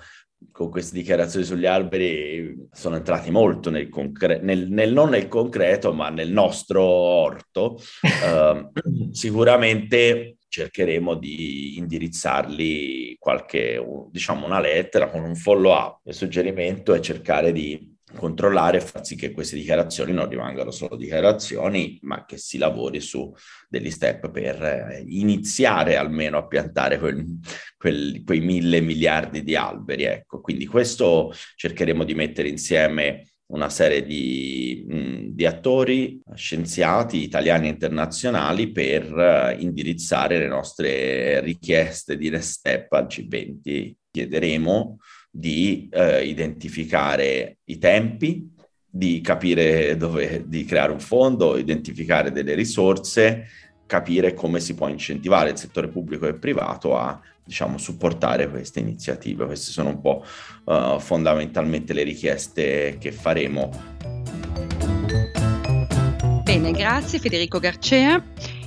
con 0.52 0.70
queste 0.70 0.96
dichiarazioni 0.96 1.44
sugli 1.44 1.66
alberi 1.66 2.68
sono 2.70 2.96
entrati 2.96 3.30
molto 3.30 3.70
nel, 3.70 3.88
concre- 3.88 4.40
nel, 4.40 4.68
nel 4.68 4.92
non 4.92 5.10
nel 5.10 5.26
concreto, 5.26 5.92
ma 5.92 6.10
nel 6.10 6.30
nostro 6.30 6.82
orto. 6.82 7.80
Uh, 8.02 8.70
sicuramente 9.10 10.36
cercheremo 10.54 11.16
di 11.16 11.78
indirizzarli 11.78 13.16
qualche, 13.18 13.84
diciamo, 14.08 14.46
una 14.46 14.60
lettera 14.60 15.08
con 15.08 15.24
un 15.24 15.34
follow 15.34 15.72
up. 15.72 15.98
Il 16.04 16.14
suggerimento 16.14 16.94
è 16.94 17.00
cercare 17.00 17.50
di 17.50 17.92
controllare 18.14 18.76
e 18.76 18.80
far 18.80 19.04
sì 19.04 19.16
che 19.16 19.32
queste 19.32 19.56
dichiarazioni 19.56 20.12
non 20.12 20.28
rimangano 20.28 20.70
solo 20.70 20.94
dichiarazioni, 20.94 21.98
ma 22.02 22.24
che 22.24 22.36
si 22.36 22.58
lavori 22.58 23.00
su 23.00 23.34
degli 23.68 23.90
step 23.90 24.30
per 24.30 24.62
eh, 24.62 25.04
iniziare 25.08 25.96
almeno 25.96 26.38
a 26.38 26.46
piantare 26.46 27.00
quel, 27.00 27.40
quel, 27.76 28.22
quei 28.24 28.40
mille 28.40 28.80
miliardi 28.80 29.42
di 29.42 29.56
alberi. 29.56 30.04
Ecco, 30.04 30.40
quindi 30.40 30.66
questo 30.66 31.34
cercheremo 31.56 32.04
di 32.04 32.14
mettere 32.14 32.46
insieme 32.46 33.24
una 33.46 33.68
serie 33.68 34.04
di, 34.04 34.84
mh, 34.88 35.26
di, 35.32 35.46
attori, 35.46 36.20
scienziati 36.34 37.22
italiani 37.22 37.66
e 37.66 37.70
internazionali 37.70 38.70
per 38.70 39.12
uh, 39.12 39.60
indirizzare 39.60 40.38
le 40.38 40.48
nostre 40.48 41.40
richieste 41.40 42.16
di 42.16 42.30
next 42.30 42.58
step 42.58 42.92
al 42.92 43.06
G20. 43.06 43.92
Chiederemo 44.10 44.98
di 45.30 45.88
uh, 45.92 46.22
identificare 46.22 47.58
i 47.64 47.78
tempi, 47.78 48.50
di 48.88 49.20
capire 49.20 49.96
dove, 49.96 50.44
di 50.46 50.64
creare 50.64 50.92
un 50.92 51.00
fondo, 51.00 51.58
identificare 51.58 52.30
delle 52.30 52.54
risorse, 52.54 53.46
capire 53.86 54.32
come 54.32 54.60
si 54.60 54.74
può 54.74 54.88
incentivare 54.88 55.50
il 55.50 55.58
settore 55.58 55.88
pubblico 55.88 56.26
e 56.26 56.34
privato 56.34 56.96
a 56.96 57.20
diciamo, 57.44 57.78
supportare 57.78 58.48
queste 58.48 58.80
iniziative. 58.80 59.44
Queste 59.46 59.70
sono 59.70 59.90
un 59.90 60.00
po' 60.00 60.24
uh, 60.64 60.98
fondamentalmente 60.98 61.92
le 61.92 62.02
richieste 62.02 62.96
che 62.98 63.12
faremo. 63.12 63.70
Bene, 66.42 66.70
grazie 66.72 67.18
Federico 67.18 67.58
Garcea. 67.58 68.22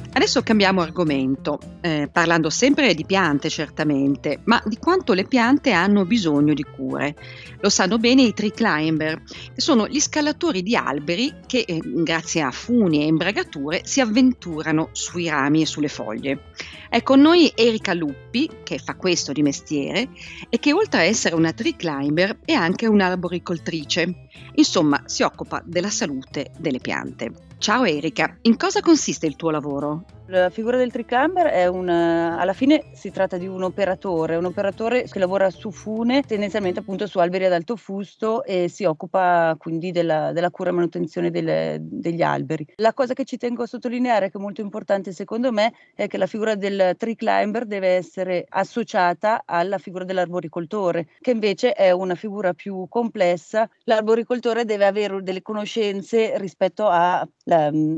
Adesso 0.09 0.41
cambiamo 0.41 0.81
argomento, 0.81 1.59
eh, 1.81 2.09
parlando 2.11 2.49
sempre 2.49 2.95
di 2.95 3.05
piante 3.05 3.49
certamente, 3.49 4.39
ma 4.45 4.61
di 4.65 4.77
quanto 4.77 5.13
le 5.13 5.25
piante 5.25 5.71
hanno 5.71 6.05
bisogno 6.05 6.55
di 6.55 6.63
cure. 6.63 7.15
Lo 7.59 7.69
sanno 7.69 7.99
bene 7.99 8.23
i 8.23 8.33
tree 8.33 8.51
climber, 8.51 9.21
che 9.21 9.61
sono 9.61 9.87
gli 9.87 9.99
scalatori 9.99 10.63
di 10.63 10.75
alberi 10.75 11.33
che, 11.45 11.63
eh, 11.67 11.79
grazie 11.83 12.41
a 12.41 12.51
funi 12.51 13.03
e 13.03 13.05
imbragature, 13.05 13.81
si 13.83 14.01
avventurano 14.01 14.89
sui 14.91 15.29
rami 15.29 15.61
e 15.61 15.65
sulle 15.67 15.87
foglie. 15.87 16.45
È 16.89 17.03
con 17.03 17.19
noi 17.19 17.51
Erika 17.53 17.93
Luppi, 17.93 18.49
che 18.63 18.79
fa 18.79 18.95
questo 18.95 19.33
di 19.33 19.43
mestiere, 19.43 20.09
e 20.49 20.57
che 20.57 20.73
oltre 20.73 21.01
a 21.01 21.03
essere 21.03 21.35
una 21.35 21.53
tree 21.53 21.75
climber 21.75 22.39
è 22.43 22.53
anche 22.53 22.87
un'arboricoltrice. 22.87 24.27
Insomma, 24.55 25.03
si 25.05 25.21
occupa 25.21 25.61
della 25.63 25.91
salute 25.91 26.51
delle 26.57 26.79
piante. 26.79 27.46
Ciao 27.59 27.85
Erika, 27.85 28.37
in 28.43 28.55
cosa 28.55 28.81
consiste 28.81 29.25
il 29.25 29.35
tuo 29.35 29.49
lavoro? 29.49 30.03
La 30.29 30.49
figura 30.49 30.75
del 30.75 30.91
tricamber 30.91 31.47
è 31.47 31.67
un, 31.67 31.87
alla 31.87 32.51
fine 32.51 32.87
si 32.91 33.11
tratta 33.11 33.37
di 33.37 33.47
un 33.47 33.63
operatore, 33.63 34.35
un 34.35 34.43
operatore 34.43 35.03
che 35.03 35.19
lavora 35.19 35.49
su 35.49 35.71
fune, 35.71 36.21
tendenzialmente 36.23 36.79
appunto 36.81 37.07
su 37.07 37.19
alberi 37.19 37.45
ad 37.45 37.53
alto 37.53 37.77
fusto 37.77 38.43
e 38.43 38.67
si 38.67 38.83
occupa 38.83 39.55
quindi 39.57 39.91
della, 39.91 40.33
della 40.33 40.49
cura 40.49 40.71
e 40.71 40.73
manutenzione 40.73 41.31
delle, 41.31 41.77
degli 41.79 42.21
alberi. 42.21 42.67
La 42.75 42.93
cosa 42.93 43.13
che 43.13 43.23
ci 43.23 43.37
tengo 43.37 43.63
a 43.63 43.67
sottolineare, 43.67 44.29
che 44.29 44.37
è 44.37 44.41
molto 44.41 44.59
importante 44.59 45.13
secondo 45.13 45.53
me, 45.53 45.71
è 45.95 46.07
che 46.07 46.17
la 46.17 46.27
figura 46.27 46.55
del 46.55 46.95
tree 46.97 47.15
climber 47.15 47.65
deve 47.65 47.87
essere 47.95 48.45
associata 48.49 49.43
alla 49.45 49.77
figura 49.77 50.03
dell'arboricoltore, 50.03 51.07
che 51.21 51.31
invece 51.31 51.71
è 51.71 51.91
una 51.91 52.15
figura 52.15 52.53
più 52.53 52.85
complessa. 52.89 53.69
L'arboricoltore 53.85 54.65
deve 54.65 54.85
avere 54.85 55.23
delle 55.23 55.41
conoscenze 55.41 56.37
rispetto 56.37 56.89
al 56.89 57.29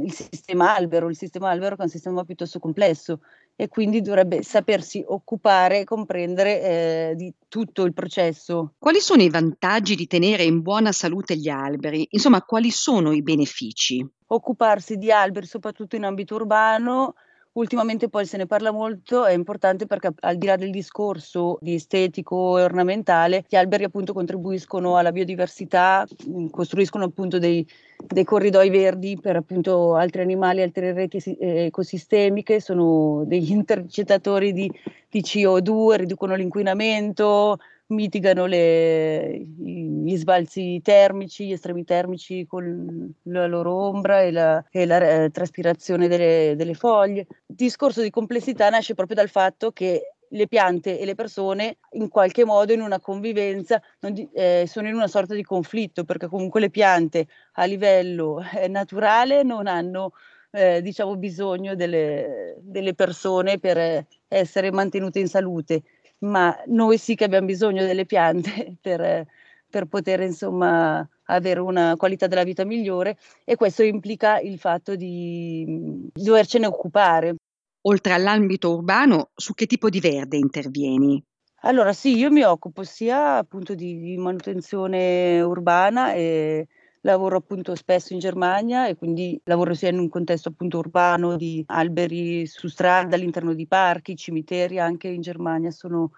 sistema 0.10 0.76
albero, 0.76 1.10
il 1.10 1.18
sistema 1.18 1.50
albero 1.50 1.76
che 1.76 1.82
è 1.82 1.86
un 1.86 1.90
sistema 1.90 2.18
sistema 2.20 2.24
piuttosto 2.24 2.60
complesso 2.60 3.20
e 3.56 3.68
quindi 3.68 4.02
dovrebbe 4.02 4.42
sapersi 4.42 5.04
occupare 5.06 5.80
e 5.80 5.84
comprendere 5.84 6.62
eh, 6.62 7.14
di 7.16 7.34
tutto 7.50 7.84
il 7.84 7.94
processo. 7.94 8.76
Quali 8.78 9.02
sono 9.02 9.22
i 9.22 9.30
vantaggi 9.30 9.96
di 9.96 10.08
tenere 10.08 10.44
in 10.44 10.62
buona 10.62 10.94
salute 10.94 11.36
gli 11.36 11.50
alberi? 11.50 12.08
Insomma, 12.12 12.42
quali 12.44 12.72
sono 12.72 13.12
i 13.12 13.22
benefici? 13.22 14.06
Occuparsi 14.28 14.98
di 14.98 15.12
alberi, 15.12 15.46
soprattutto 15.46 15.98
in 15.98 16.06
ambito 16.06 16.36
urbano, 16.36 17.16
Ultimamente 17.54 18.10
poi 18.10 18.28
se 18.28 18.38
ne 18.38 18.46
parla 18.46 18.72
molto, 18.72 19.26
è 19.26 19.34
importante 19.34 19.88
perché 19.88 20.12
al 20.20 20.38
di 20.38 20.46
là 20.46 20.56
del 20.56 20.70
discorso 20.70 21.58
di 21.62 21.74
estetico 21.74 22.60
e 22.60 22.64
ornamentale, 22.64 23.44
gli 23.50 23.56
alberi 23.56 23.86
appunto 23.86 24.14
contribuiscono 24.14 24.98
alla 24.98 25.12
biodiversità, 25.12 26.06
mm, 26.30 26.48
costruiscono 26.50 27.06
appunto 27.06 27.40
dei, 27.40 27.68
dei 27.98 28.24
corridoi 28.24 28.70
verdi 28.70 29.18
per 29.20 29.38
appunto 29.38 29.96
altri 29.96 30.22
animali, 30.22 30.62
altre 30.62 30.94
reti 30.94 31.18
eh, 31.18 31.66
ecosistemiche, 31.66 32.60
sono 32.60 33.24
degli 33.26 33.50
intercettatori 33.52 34.54
di, 34.54 34.72
di 35.10 35.22
CO2, 35.22 35.96
riducono 35.96 36.36
l'inquinamento, 36.36 37.58
mitigano 37.90 38.46
le, 38.46 39.38
gli 39.40 40.16
sbalzi 40.16 40.80
termici, 40.82 41.48
gli 41.48 41.52
estremi 41.52 41.84
termici 41.84 42.46
con 42.46 43.14
la 43.24 43.48
loro 43.48 43.74
ombra 43.74 44.22
e 44.22 44.32
la, 44.32 44.64
e 44.70 44.86
la 44.86 45.24
eh, 45.24 45.30
traspirazione 45.32 46.08
delle, 46.08 46.54
delle 46.56 46.74
foglie. 46.74 47.28
Il 47.48 47.56
discorso 47.56 48.02
di 48.02 48.10
complessità 48.10 48.70
nasce 48.70 48.94
proprio 48.94 49.16
dal 49.16 49.30
fatto 49.30 49.72
che 49.72 50.14
le 50.32 50.48
piante 50.48 51.00
e 51.00 51.06
le 51.06 51.16
persone 51.16 51.78
in 51.94 52.08
qualche 52.08 52.46
modo 52.46 52.72
in 52.72 52.82
una 52.82 53.00
convivenza 53.00 53.82
di, 54.00 54.30
eh, 54.34 54.66
sono 54.68 54.88
in 54.88 54.94
una 54.94 55.08
sorta 55.08 55.34
di 55.34 55.44
conflitto 55.44 56.04
perché 56.04 56.28
comunque 56.28 56.60
le 56.60 56.70
piante 56.70 57.28
a 57.54 57.66
livello 57.66 58.40
eh, 58.56 58.68
naturale 58.68 59.42
non 59.42 59.66
hanno 59.66 60.12
eh, 60.52 60.82
diciamo 60.82 61.16
bisogno 61.16 61.76
delle, 61.76 62.58
delle 62.60 62.94
persone 62.94 63.60
per 63.60 64.06
essere 64.28 64.72
mantenute 64.72 65.20
in 65.20 65.28
salute 65.28 65.82
ma 66.20 66.56
noi 66.68 66.98
sì 66.98 67.16
che 67.16 67.24
abbiamo 67.24 67.46
bisogno 67.46 67.86
delle 67.86 68.06
piante 68.06 68.78
per, 68.82 69.26
per 69.70 69.86
poter 69.86 70.22
insomma 70.22 71.08
avere 71.26 71.60
una 71.60 71.96
qualità 71.96 72.28
della 72.28 72.44
vita 72.44 72.66
migliore 72.66 73.18
e 73.44 73.56
questo 73.56 73.84
implica 73.84 74.40
il 74.40 74.58
fatto 74.58 74.96
di, 74.96 76.10
dovercene 76.14 76.66
occupare. 76.66 77.36
Oltre 77.84 78.14
all'ambito 78.14 78.74
urbano, 78.74 79.30
su 79.36 79.54
che 79.54 79.66
tipo 79.66 79.90
di 79.90 80.02
verde 80.02 80.38
intervieni? 80.38 81.24
Allora 81.62 81.94
sì, 81.94 82.18
io 82.18 82.30
mi 82.30 82.42
occupo 82.44 82.84
sia 82.84 83.38
appunto 83.38 83.74
di, 83.74 84.00
di 84.00 84.18
manutenzione 84.18 85.42
urbana 85.42 86.14
e 86.14 86.68
lavoro 87.02 87.38
appunto 87.38 87.76
spesso 87.76 88.14
in 88.14 88.20
Germania 88.20 88.88
e 88.88 88.96
quindi 88.96 89.40
lavoro 89.46 89.74
sia 89.74 89.90
in 89.90 90.00
un 90.00 90.10
contesto 90.10 90.50
appunto 90.50 90.80
urbano 90.80 91.38
di 91.38 91.64
alberi 91.68 92.46
su 92.46 92.68
strada 92.68 93.16
all'interno 93.16 93.54
di 93.54 93.68
parchi, 93.68 94.16
cimiteri 94.16 94.80
anche 94.80 95.08
in 95.08 95.22
Germania 95.22 95.72
sono 95.72 96.12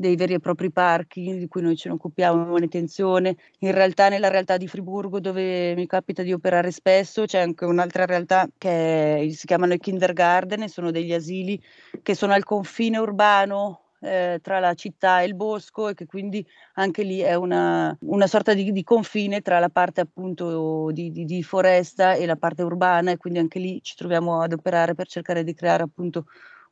dei 0.00 0.14
veri 0.14 0.34
e 0.34 0.38
propri 0.38 0.70
parchi 0.70 1.36
di 1.38 1.48
cui 1.48 1.60
noi 1.60 1.76
ce 1.76 1.88
ne 1.88 1.94
occupiamo, 1.96 2.44
manutenzione. 2.44 3.36
In 3.60 3.72
realtà 3.72 4.08
nella 4.08 4.28
realtà 4.28 4.56
di 4.56 4.68
Friburgo 4.68 5.18
dove 5.18 5.74
mi 5.74 5.86
capita 5.86 6.22
di 6.22 6.32
operare 6.32 6.70
spesso 6.70 7.24
c'è 7.24 7.40
anche 7.40 7.64
un'altra 7.64 8.06
realtà 8.06 8.48
che 8.56 9.28
si 9.32 9.46
chiamano 9.46 9.72
i 9.74 9.78
kindergarten, 9.78 10.68
sono 10.68 10.92
degli 10.92 11.12
asili 11.12 11.60
che 12.00 12.14
sono 12.14 12.32
al 12.32 12.44
confine 12.44 12.98
urbano 12.98 13.87
eh, 14.00 14.38
tra 14.42 14.60
la 14.60 14.74
città 14.74 15.20
e 15.20 15.26
il 15.26 15.34
bosco 15.34 15.88
e 15.88 15.94
che 15.94 16.06
quindi 16.06 16.44
anche 16.74 17.02
lì 17.02 17.20
è 17.20 17.34
una, 17.34 17.96
una 18.00 18.26
sorta 18.26 18.54
di, 18.54 18.70
di, 18.72 18.82
confine 18.84 19.40
tra 19.40 19.58
la 19.58 19.68
parte 19.68 20.00
appunto 20.00 20.90
di, 20.92 21.10
di, 21.10 21.24
di 21.24 21.42
foresta 21.42 22.14
e 22.14 22.26
la 22.26 22.36
parte 22.36 22.62
urbana 22.62 23.10
e 23.10 23.16
quindi 23.16 23.38
anche 23.38 23.58
lì 23.58 23.80
ci 23.82 23.96
troviamo 23.96 24.40
ad 24.40 24.52
operare 24.52 24.94
per 24.94 25.06
cercare 25.08 25.44
di 25.44 25.54
creare 25.54 25.82
appunto 25.82 26.26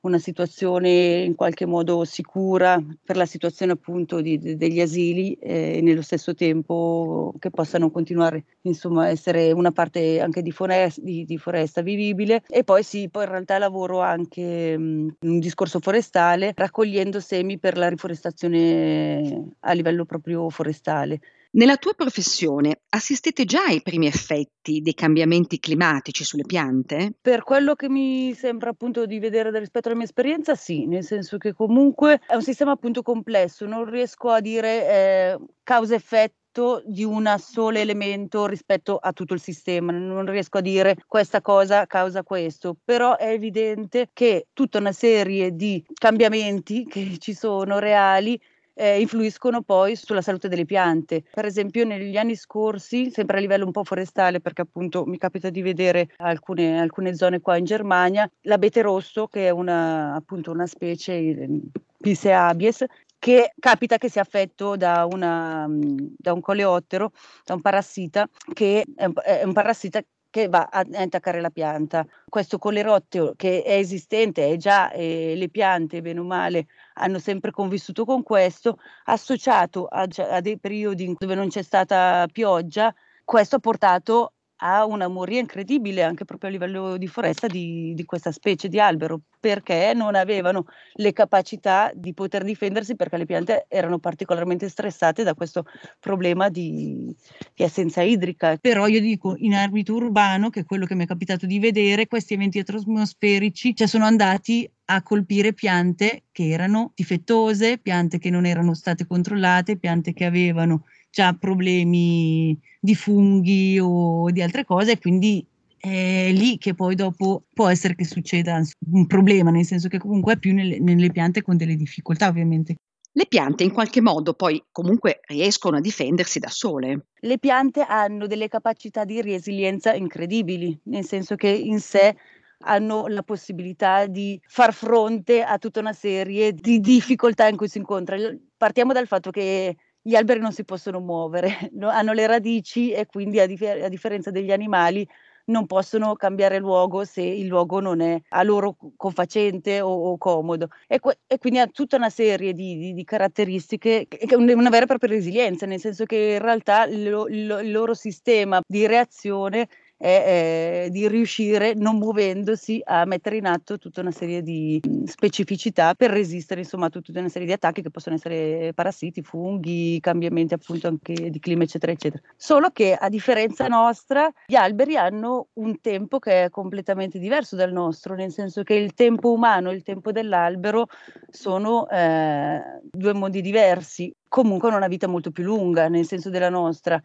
una 0.07 0.19
situazione 0.19 1.23
in 1.25 1.35
qualche 1.35 1.67
modo 1.67 2.05
sicura 2.05 2.83
per 3.05 3.17
la 3.17 3.27
situazione 3.27 3.73
appunto 3.73 4.21
di, 4.21 4.39
de, 4.39 4.57
degli 4.57 4.81
asili 4.81 5.35
e 5.35 5.81
nello 5.83 6.03
stesso 6.03 6.35
tempo 6.35 7.35
che 7.39 7.51
possano 7.51 7.91
continuare 7.91 8.45
insomma 8.63 9.05
a 9.05 9.09
essere 9.09 9.53
una 9.53 9.73
parte 9.73 10.21
anche 10.21 10.43
di 10.43 10.51
foresta, 10.53 11.01
di, 11.03 11.25
di 11.25 11.39
foresta 11.39 11.83
vivibile 11.83 12.43
e 12.49 12.65
poi 12.65 12.83
sì, 12.83 13.09
poi 13.09 13.25
in 13.25 13.31
realtà 13.31 13.59
lavoro 13.59 14.01
anche 14.01 14.77
mh, 14.79 15.17
in 15.21 15.31
un 15.31 15.39
discorso 15.41 15.81
forestale 15.81 16.53
raccogliendo 16.55 17.21
semi 17.21 17.59
per 17.59 17.77
la 17.77 17.89
riforestazione 17.89 19.53
a 19.61 19.73
livello 19.73 20.05
proprio 20.05 20.49
forestale. 20.51 21.21
Nella 21.57 21.79
tua 21.79 21.95
professione 21.95 22.83
assistete 22.91 23.47
già 23.47 23.65
ai 23.65 23.81
primi 23.81 24.07
effetti 24.07 24.83
dei 24.83 24.93
cambiamenti 24.93 25.59
climatici 25.59 26.23
sulle 26.23 26.45
piante? 26.45 27.15
Per 27.19 27.45
quello 27.45 27.75
che 27.75 27.89
mi 27.89 28.35
sembra 28.35 28.69
appunto 28.69 29.07
di 29.07 29.19
vedere 29.19 29.59
rispetto 29.59 29.89
alla 29.89 29.97
mia 29.97 30.05
esperienza, 30.05 30.55
sì, 30.55 30.85
nel 30.85 31.03
senso 31.03 31.39
che 31.39 31.55
comunque 31.55 32.21
è 32.27 32.35
un 32.35 32.43
sistema 32.43 32.73
appunto 32.73 33.01
complesso, 33.01 33.65
non 33.65 33.89
riesco 33.89 34.29
a 34.29 34.41
dire 34.41 34.87
eh, 34.87 35.39
causa-effetto 35.63 36.83
di 36.85 37.05
un 37.05 37.35
solo 37.39 37.79
elemento 37.79 38.45
rispetto 38.45 38.99
a 38.99 39.15
tutto 39.15 39.33
il 39.33 39.41
sistema. 39.41 39.93
Non 39.93 40.27
riesco 40.27 40.59
a 40.59 40.63
dire 40.63 40.97
questa 41.07 41.41
cosa 41.41 41.87
causa 41.87 42.23
questo, 42.23 42.77
però 42.85 43.17
è 43.17 43.31
evidente 43.31 44.11
che 44.13 44.49
tutta 44.53 44.77
una 44.77 44.93
serie 44.93 45.57
di 45.57 45.83
cambiamenti 45.95 46.85
che 46.85 47.17
ci 47.19 47.33
sono 47.33 47.79
reali 47.79 48.39
eh, 48.77 49.01
influiscono 49.01 49.63
poi 49.63 49.97
sulla 49.97 50.21
salute 50.21 50.49
delle 50.49 50.67
piante. 50.67 51.25
Per 51.33 51.47
esempio 51.47 51.85
negli 51.85 52.17
anni 52.17 52.37
scorsi, 52.37 53.11
sempre 53.11 53.39
a 53.39 53.41
livello 53.41 53.65
un 53.65 53.73
po' 53.73 53.85
forestale, 53.85 54.41
perché 54.41 54.63
appunto 54.63 55.07
mi 55.07 55.17
capita 55.17 55.49
di 55.49 55.63
vedere 55.63 56.11
alcune, 56.19 56.79
alcune 56.79 57.15
zone 57.15 57.41
qua 57.41 57.57
in 57.57 57.65
Germania, 57.65 58.31
l'abete 58.43 58.83
rosso, 58.83 59.27
che 59.27 59.47
è 59.47 59.51
una, 59.51 60.15
appunto 60.15 60.51
una 60.51 60.67
specie, 60.67 61.15
ehm, 61.15 61.61
Pise 61.99 62.33
abies, 62.33 62.85
che 63.19 63.55
capita 63.59 63.97
che 63.97 64.11
sia 64.11 64.21
affetto 64.21 64.77
da, 64.77 65.09
una, 65.11 65.67
da 65.69 66.33
un 66.35 66.41
coleottero, 66.41 67.11
da 67.45 67.55
un 67.55 67.63
parassita, 67.63 68.29
che 68.53 68.85
è 68.95 69.43
un 69.43 69.53
parassita 69.53 70.01
che 70.37 70.49
va 70.49 70.69
a, 70.71 70.85
attaccare 70.93 71.41
la 71.41 71.49
pianta. 71.49 72.07
Questo 72.29 72.59
colerotteo 72.59 73.33
che 73.37 73.63
è 73.63 73.79
esistente, 73.79 74.51
è 74.51 74.57
già 74.57 74.91
eh, 74.91 75.33
le 75.35 75.49
piante, 75.49 76.03
bene 76.03 76.21
o 76.21 76.25
male, 76.25 76.67
hanno 76.95 77.19
sempre 77.19 77.51
convissuto 77.51 78.05
con 78.05 78.23
questo, 78.23 78.79
associato 79.05 79.87
a, 79.87 80.07
a 80.31 80.41
dei 80.43 80.59
periodi 80.59 81.15
dove 81.19 81.35
non 81.35 81.49
c'è 81.49 81.63
stata 81.63 82.27
pioggia, 82.31 82.95
questo 83.25 83.57
ha 83.57 83.61
portato 83.61 84.35
ha 84.57 84.85
una 84.85 85.09
moria 85.09 85.41
incredibile 85.41 86.03
anche 86.03 86.25
proprio 86.25 86.49
a 86.49 86.53
livello 86.53 86.97
di 86.97 87.07
foresta 87.07 87.47
di, 87.47 87.93
di, 87.95 88.05
questa 88.05 88.33
specie 88.33 88.69
di 88.69 88.81
albero 88.81 89.21
perché 89.39 89.93
non 89.95 90.15
avevano 90.15 90.65
le 90.95 91.13
capacità 91.13 91.91
di 91.95 92.15
poter 92.15 92.43
difendersi 92.43 92.97
perché 92.97 93.17
le 93.17 93.27
piante 93.27 93.67
erano 93.69 93.99
particolarmente 93.99 94.69
stressate 94.69 95.23
da 95.23 95.35
questo 95.35 95.67
problema 96.01 96.49
di, 96.49 97.15
di 97.55 97.63
assenza 97.63 98.03
idrica. 98.03 98.57
Però 98.57 98.87
io 98.87 99.01
dico 99.01 99.35
in 99.39 99.55
ambito 99.55 99.95
urbano, 99.95 100.51
che 100.51 100.61
è 100.61 100.65
quello 100.65 100.87
che 100.87 100.95
mi 100.95 101.05
è 101.05 101.07
capitato 101.07 101.47
di 101.47 101.59
vedere, 101.59 102.07
questi 102.07 102.35
eventi 102.35 102.59
atmosferici 102.59 103.75
cioè 103.75 103.87
sono 103.87 104.05
andati 104.05 104.69
a 104.87 105.03
colpire 105.03 105.53
piante 105.53 106.25
che 106.33 106.49
erano 106.49 106.93
difettose, 106.95 107.79
piante 107.79 108.19
che 108.19 108.31
non 108.31 108.47
erano 108.47 108.75
state 108.75 109.07
controllate, 109.07 109.79
piante 109.79 110.13
che 110.13 110.25
avevano 110.25 110.85
già 111.17 111.33
problemi 111.33 112.61
di 112.79 112.95
funghi 112.95 113.79
o 113.81 114.31
di 114.31 114.43
altre 114.43 114.67
cose, 114.67 114.99
quindi 114.99 115.43
è 115.79 116.31
lì 116.31 116.59
che 116.59 116.75
poi 116.75 116.95
dopo 116.95 117.45
può 117.55 117.69
essere 117.69 117.95
che 117.95 118.05
succeda 118.05 118.61
un 118.93 119.07
problema, 119.07 119.51
nel 119.51 119.65
senso 119.65 119.89
che 119.89 119.97
comunque 119.97 120.35
è 120.35 120.39
più 120.39 120.53
nelle, 120.53 120.79
nelle 120.79 121.11
piante 121.11 121.41
con 121.41 121.57
delle 121.57 121.75
difficoltà 121.75 122.29
ovviamente. 122.29 122.75
Le 123.13 123.25
piante 123.27 123.65
in 123.65 123.73
qualche 123.73 124.03
modo 124.03 124.35
poi 124.35 124.63
comunque 124.71 125.21
riescono 125.29 125.79
a 125.79 125.81
difendersi 125.81 126.39
da 126.39 126.51
sole. 126.51 127.07
Le 127.19 127.39
piante 127.39 127.81
hanno 127.81 128.27
delle 128.27 128.49
capacità 128.49 129.07
di 129.07 129.23
resilienza 129.23 129.95
incredibili, 129.95 130.79
nel 130.85 131.07
senso 131.07 131.35
che 131.35 131.49
in 131.49 131.81
sé 131.81 132.15
hanno 132.59 133.07
la 133.07 133.23
possibilità 133.23 134.07
di 134.07 134.39
far 134.47 134.75
fronte 134.75 135.43
a 135.43 135.57
tutta 135.57 135.81
una 135.81 135.95
serie 135.95 136.53
di 136.53 136.79
difficoltà 136.79 137.49
in 137.49 137.57
cui 137.57 137.69
si 137.69 137.79
incontra. 137.79 138.19
Partiamo 138.55 138.93
dal 138.93 139.07
fatto 139.07 139.31
che 139.31 139.77
gli 140.07 140.15
alberi 140.15 140.39
non 140.39 140.53
si 140.53 140.65
possono 140.65 141.01
muovere, 141.01 141.49
no? 141.75 141.89
hanno 141.89 142.13
le 142.13 142.29
radici 142.29 142.93
e 142.93 143.07
quindi 143.07 143.41
a, 143.41 143.47
dif- 143.47 143.83
a, 143.83 143.89
differenza 143.89 144.31
degli 144.31 144.53
animali 144.53 145.07
non 145.47 145.67
possono 145.67 146.15
cambiare 146.15 146.59
luogo 146.59 147.05
se 147.05 147.23
il 147.23 147.47
luogo 147.47 147.81
non 147.81 148.01
è 148.01 148.21
a 148.31 148.43
loro 148.45 148.77
confacente 148.97 149.81
o, 149.81 149.89
o 149.89 150.17
comodo. 150.17 150.69
E, 150.87 151.01
que- 151.01 151.19
e, 151.27 151.39
quindi 151.39 151.59
ha 151.59 151.67
tutta 151.67 151.97
una 151.97 152.11
serie 152.11 152.53
di, 152.53 152.77
di, 152.79 152.93
di 152.95 153.05
caratteristiche, 153.05 154.07
che, 154.09 154.35
una 154.37 154.71
vera 154.71 154.85
e 154.85 154.87
propria 154.87 155.11
resilienza, 155.11 155.67
nel 155.67 155.81
senso 155.81 156.05
che 156.05 156.35
in 156.35 156.43
realtà 156.43 156.85
il, 156.85 157.07
il, 157.29 157.61
il 157.65 157.71
loro 157.73 157.95
sistema 157.95 158.61
di 158.65 158.87
reazione 158.87 159.69
è 159.97 160.85
eh, 160.87 160.91
di 160.91 161.09
riuscire, 161.09 161.75
non 161.75 161.97
muovendosi, 161.97 162.81
a 162.85 163.05
mettere 163.07 163.37
in 163.37 163.47
atto 163.47 163.79
tutta 163.79 164.03
una 164.03 164.11
serie 164.11 164.43
di 164.43 164.81
specificità 165.07 165.95
per 165.95 166.11
resistere 166.11 166.61
insomma, 166.61 166.87
a 166.87 166.91
tutta 166.91 167.19
una 167.19 167.29
serie 167.29 167.47
di 167.47 167.53
attacchi 167.53 167.83
che 167.83 167.91
possono 167.91 168.17
essere 168.17 168.73
parassiti, 168.75 169.23
funghi, 169.23 169.99
cambiamenti 170.01 170.55
appunto 170.55 170.89
anche 170.89 171.31
di 171.31 171.39
clima, 171.39 171.63
eccetera, 171.63 171.93
eccetera. 171.93 172.23
Solo 172.37 172.71
che 172.71 172.95
a 172.95 173.09
differenza 173.09 173.67
nostra, 173.69 174.31
gli 174.47 174.55
alberi 174.55 174.97
hanno 174.97 175.49
un 175.55 175.81
tempo 175.81 176.19
che 176.19 176.45
è 176.45 176.51
completamente 176.51 177.19
diverso 177.19 177.57
dal 177.57 177.73
nostro, 177.73 178.15
nel 178.15 178.31
senso 178.31 178.63
che 178.63 178.75
il 178.75 178.95
tempo 178.95 179.33
umano 179.33 179.71
e 179.71 179.75
il 179.75 179.83
tempo 179.83 180.13
dell'albero 180.13 180.89
sono 181.31 181.89
eh, 181.89 182.61
due 182.91 183.15
mondi 183.15 183.41
diversi 183.41 184.13
comunque 184.29 184.69
hanno 184.69 184.77
una 184.77 184.89
vita 184.89 185.07
molto 185.07 185.31
più 185.31 185.45
lunga, 185.45 185.89
nel 185.89 186.07
senso 186.07 186.31
della 186.31 186.49
nostra. 186.49 187.01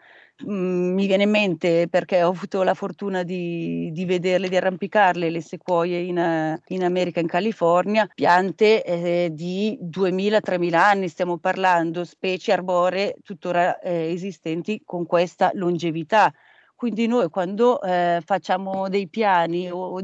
Mm, 0.45 0.93
mi 0.93 1.05
viene 1.07 1.23
in 1.23 1.29
mente 1.29 1.87
perché 1.89 2.23
ho 2.23 2.29
avuto 2.29 2.63
la 2.63 2.73
fortuna 2.73 3.23
di, 3.23 3.91
di 3.91 4.05
vederle, 4.05 4.49
di 4.49 4.55
arrampicarle, 4.57 5.29
le 5.29 5.41
sequoie 5.41 5.99
in, 5.99 6.59
in 6.67 6.83
America, 6.83 7.19
in 7.19 7.27
California, 7.27 8.07
piante 8.13 8.83
eh, 8.83 9.29
di 9.33 9.77
2000-3000 9.81 10.73
anni 10.73 11.07
stiamo 11.07 11.37
parlando, 11.37 12.03
specie 12.05 12.53
arboree 12.53 13.15
tuttora 13.23 13.79
eh, 13.79 14.11
esistenti 14.11 14.81
con 14.85 15.05
questa 15.05 15.51
longevità. 15.53 16.33
Quindi 16.75 17.05
noi 17.05 17.29
quando 17.29 17.79
eh, 17.81 18.21
facciamo 18.25 18.89
dei 18.89 19.07
piani 19.07 19.69
o, 19.69 19.99
o, 19.99 20.01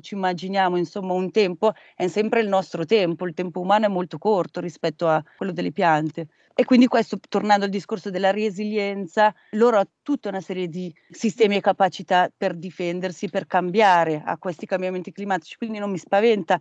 ci 0.00 0.14
immaginiamo 0.14 0.76
insomma 0.76 1.12
un 1.14 1.30
tempo, 1.30 1.72
è 1.94 2.06
sempre 2.08 2.40
il 2.40 2.48
nostro 2.48 2.84
tempo, 2.84 3.26
il 3.26 3.34
tempo 3.34 3.60
umano 3.60 3.86
è 3.86 3.88
molto 3.88 4.18
corto 4.18 4.60
rispetto 4.60 5.08
a 5.08 5.22
quello 5.34 5.52
delle 5.52 5.72
piante. 5.72 6.28
E 6.54 6.64
quindi 6.64 6.86
questo, 6.88 7.18
tornando 7.28 7.64
al 7.64 7.70
discorso 7.70 8.10
della 8.10 8.30
resilienza, 8.32 9.34
loro 9.50 9.76
hanno 9.76 9.90
tutta 10.02 10.28
una 10.28 10.40
serie 10.40 10.68
di 10.68 10.92
sistemi 11.08 11.56
e 11.56 11.60
capacità 11.60 12.30
per 12.36 12.54
difendersi, 12.54 13.30
per 13.30 13.46
cambiare 13.46 14.22
a 14.24 14.36
questi 14.36 14.66
cambiamenti 14.66 15.12
climatici, 15.12 15.56
quindi 15.56 15.78
non 15.78 15.90
mi 15.90 15.98
spaventa 15.98 16.60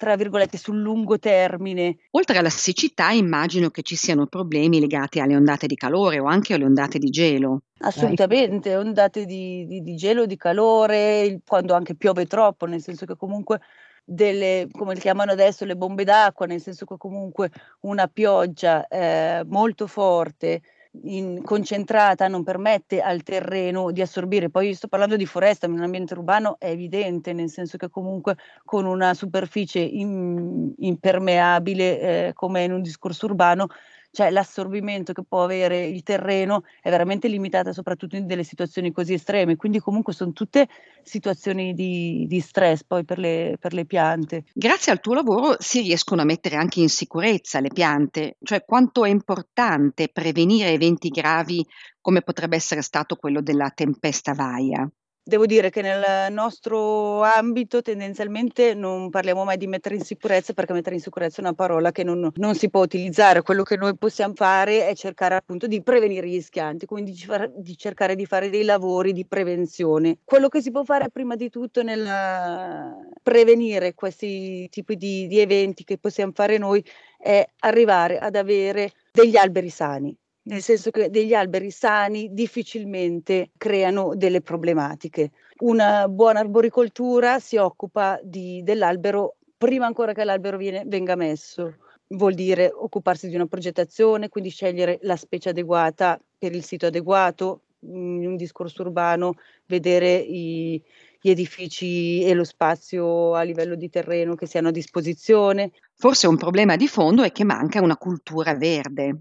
tra 0.00 0.16
virgolette, 0.16 0.56
sul 0.56 0.80
lungo 0.80 1.18
termine. 1.18 1.98
Oltre 2.12 2.38
alla 2.38 2.48
siccità, 2.48 3.10
immagino 3.10 3.68
che 3.68 3.82
ci 3.82 3.96
siano 3.96 4.24
problemi 4.24 4.80
legati 4.80 5.20
alle 5.20 5.36
ondate 5.36 5.66
di 5.66 5.74
calore 5.74 6.18
o 6.18 6.24
anche 6.24 6.54
alle 6.54 6.64
ondate 6.64 6.98
di 6.98 7.10
gelo. 7.10 7.64
Assolutamente, 7.80 8.74
ondate 8.76 9.26
di, 9.26 9.66
di, 9.66 9.82
di 9.82 9.96
gelo, 9.96 10.24
di 10.24 10.38
calore, 10.38 11.40
quando 11.46 11.74
anche 11.74 11.96
piove 11.96 12.24
troppo, 12.24 12.64
nel 12.64 12.80
senso 12.80 13.04
che 13.04 13.14
comunque 13.14 13.60
delle, 14.02 14.68
come 14.72 14.94
le 14.94 15.00
chiamano 15.00 15.32
adesso, 15.32 15.66
le 15.66 15.76
bombe 15.76 16.04
d'acqua, 16.04 16.46
nel 16.46 16.62
senso 16.62 16.86
che 16.86 16.96
comunque 16.96 17.50
una 17.80 18.06
pioggia 18.06 18.86
eh, 18.86 19.42
molto 19.44 19.86
forte, 19.86 20.62
in, 21.02 21.42
concentrata, 21.42 22.28
non 22.28 22.42
permette 22.42 23.00
al 23.00 23.22
terreno 23.22 23.90
di 23.90 24.00
assorbire. 24.00 24.50
Poi 24.50 24.74
sto 24.74 24.88
parlando 24.88 25.16
di 25.16 25.26
foresta, 25.26 25.66
in 25.66 25.72
un 25.72 25.82
ambiente 25.82 26.14
urbano 26.14 26.56
è 26.58 26.68
evidente, 26.70 27.32
nel 27.32 27.50
senso 27.50 27.76
che 27.76 27.88
comunque 27.88 28.36
con 28.64 28.84
una 28.84 29.14
superficie 29.14 29.78
in, 29.80 30.72
impermeabile, 30.78 32.00
eh, 32.00 32.32
come 32.34 32.64
in 32.64 32.72
un 32.72 32.82
discorso 32.82 33.26
urbano, 33.26 33.68
cioè 34.10 34.30
l'assorbimento 34.30 35.12
che 35.12 35.22
può 35.26 35.44
avere 35.44 35.86
il 35.86 36.02
terreno 36.02 36.64
è 36.80 36.90
veramente 36.90 37.28
limitata 37.28 37.72
soprattutto 37.72 38.16
in 38.16 38.26
delle 38.26 38.44
situazioni 38.44 38.92
così 38.92 39.14
estreme, 39.14 39.56
quindi 39.56 39.78
comunque 39.78 40.12
sono 40.12 40.32
tutte 40.32 40.68
situazioni 41.02 41.74
di, 41.74 42.26
di 42.28 42.40
stress 42.40 42.82
poi 42.84 43.04
per 43.04 43.18
le, 43.18 43.56
per 43.60 43.72
le 43.72 43.86
piante. 43.86 44.44
Grazie 44.52 44.92
al 44.92 45.00
tuo 45.00 45.14
lavoro 45.14 45.56
si 45.58 45.80
riescono 45.80 46.22
a 46.22 46.24
mettere 46.24 46.56
anche 46.56 46.80
in 46.80 46.88
sicurezza 46.88 47.60
le 47.60 47.70
piante, 47.72 48.36
cioè 48.42 48.64
quanto 48.64 49.04
è 49.04 49.10
importante 49.10 50.08
prevenire 50.12 50.70
eventi 50.70 51.08
gravi 51.08 51.64
come 52.00 52.22
potrebbe 52.22 52.56
essere 52.56 52.82
stato 52.82 53.16
quello 53.16 53.40
della 53.40 53.70
tempesta 53.70 54.32
Vaia. 54.32 54.90
Devo 55.30 55.46
dire 55.46 55.70
che 55.70 55.80
nel 55.80 56.32
nostro 56.32 57.22
ambito 57.22 57.82
tendenzialmente 57.82 58.74
non 58.74 59.10
parliamo 59.10 59.44
mai 59.44 59.58
di 59.58 59.68
mettere 59.68 59.94
in 59.94 60.00
sicurezza 60.00 60.54
perché 60.54 60.72
mettere 60.72 60.96
in 60.96 61.00
sicurezza 61.00 61.40
è 61.40 61.44
una 61.44 61.54
parola 61.54 61.92
che 61.92 62.02
non, 62.02 62.32
non 62.34 62.56
si 62.56 62.68
può 62.68 62.82
utilizzare. 62.82 63.42
Quello 63.42 63.62
che 63.62 63.76
noi 63.76 63.96
possiamo 63.96 64.34
fare 64.34 64.88
è 64.88 64.94
cercare 64.96 65.36
appunto 65.36 65.68
di 65.68 65.84
prevenire 65.84 66.26
i 66.26 66.32
rischianti, 66.32 66.84
quindi 66.84 67.12
di, 67.12 67.20
far, 67.20 67.48
di 67.48 67.76
cercare 67.76 68.16
di 68.16 68.26
fare 68.26 68.50
dei 68.50 68.64
lavori 68.64 69.12
di 69.12 69.24
prevenzione. 69.24 70.18
Quello 70.24 70.48
che 70.48 70.60
si 70.60 70.72
può 70.72 70.82
fare 70.82 71.10
prima 71.10 71.36
di 71.36 71.48
tutto 71.48 71.84
nel 71.84 72.04
prevenire 73.22 73.94
questi 73.94 74.68
tipi 74.68 74.96
di, 74.96 75.28
di 75.28 75.38
eventi 75.38 75.84
che 75.84 75.96
possiamo 75.96 76.32
fare 76.34 76.58
noi 76.58 76.84
è 77.16 77.48
arrivare 77.60 78.18
ad 78.18 78.34
avere 78.34 78.90
degli 79.12 79.36
alberi 79.36 79.68
sani 79.68 80.19
nel 80.42 80.62
senso 80.62 80.90
che 80.90 81.10
degli 81.10 81.34
alberi 81.34 81.70
sani 81.70 82.28
difficilmente 82.32 83.50
creano 83.56 84.14
delle 84.14 84.40
problematiche. 84.40 85.32
Una 85.58 86.08
buona 86.08 86.40
arboricoltura 86.40 87.38
si 87.38 87.56
occupa 87.56 88.18
di, 88.22 88.62
dell'albero 88.62 89.36
prima 89.56 89.86
ancora 89.86 90.12
che 90.14 90.24
l'albero 90.24 90.56
viene, 90.56 90.84
venga 90.86 91.16
messo. 91.16 91.74
Vuol 92.08 92.34
dire 92.34 92.72
occuparsi 92.74 93.28
di 93.28 93.34
una 93.34 93.46
progettazione, 93.46 94.30
quindi 94.30 94.48
scegliere 94.48 94.98
la 95.02 95.16
specie 95.16 95.50
adeguata 95.50 96.18
per 96.38 96.54
il 96.54 96.64
sito 96.64 96.86
adeguato, 96.86 97.60
in 97.82 98.26
un 98.26 98.36
discorso 98.36 98.82
urbano, 98.82 99.34
vedere 99.66 100.14
i, 100.16 100.82
gli 101.20 101.30
edifici 101.30 102.24
e 102.24 102.32
lo 102.32 102.44
spazio 102.44 103.34
a 103.34 103.42
livello 103.42 103.74
di 103.74 103.90
terreno 103.90 104.34
che 104.34 104.46
siano 104.46 104.68
a 104.68 104.72
disposizione. 104.72 105.72
Forse 105.94 106.26
un 106.26 106.36
problema 106.36 106.76
di 106.76 106.88
fondo 106.88 107.22
è 107.22 107.30
che 107.30 107.44
manca 107.44 107.82
una 107.82 107.96
cultura 107.96 108.54
verde 108.54 109.16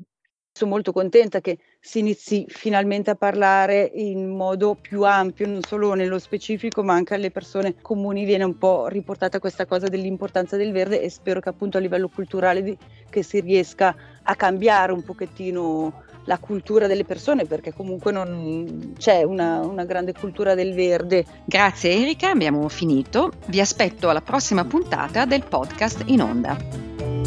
sono 0.52 0.72
molto 0.72 0.92
contenta 0.92 1.40
che 1.42 1.58
si 1.80 2.00
inizi 2.00 2.46
finalmente 2.48 3.12
a 3.12 3.16
parlare 3.16 3.90
in 3.94 4.30
modo 4.30 4.76
più 4.80 5.04
ampio, 5.04 5.48
non 5.48 5.62
solo 5.62 5.94
nello 5.94 6.20
specifico, 6.20 6.84
ma 6.84 6.94
anche 6.94 7.14
alle 7.14 7.32
persone 7.32 7.76
comuni 7.82 8.26
viene 8.26 8.44
un 8.44 8.58
po' 8.58 8.88
riportata 8.88 9.40
questa 9.40 9.66
cosa 9.66 9.88
dell'importanza 9.88 10.58
del 10.58 10.72
verde 10.72 11.02
e 11.02 11.10
spero 11.10 11.40
che 11.40 11.50
appunto 11.50 11.78
a 11.78 11.82
livello 11.82 12.10
culturale 12.10 12.62
di, 12.62 12.78
che 13.10 13.24
si 13.24 13.40
riesca 13.40 13.96
a 14.24 14.36
cambiare 14.36 14.92
un 14.92 15.04
pochettino 15.04 16.08
la 16.26 16.38
cultura 16.38 16.88
delle 16.88 17.06
persone 17.06 17.46
perché 17.46 17.74
comunque 17.74 18.12
non 18.12 18.94
c'è 18.98 19.24
una, 19.24 19.62
una 19.62 19.86
grande 19.86 20.14
cultura 20.14 20.54
del 20.54 20.74
verde. 20.74 21.26
Grazie 21.46 21.92
Erika, 22.02 22.30
abbiamo 22.30 22.68
finito. 22.70 23.32
Vi 23.48 23.60
aspetto 23.60 24.10
alla 24.10 24.22
prossima 24.22 24.66
puntata 24.66 25.26
del 25.26 25.44
podcast 25.44 26.04
in 26.06 26.22
onda. 26.22 27.19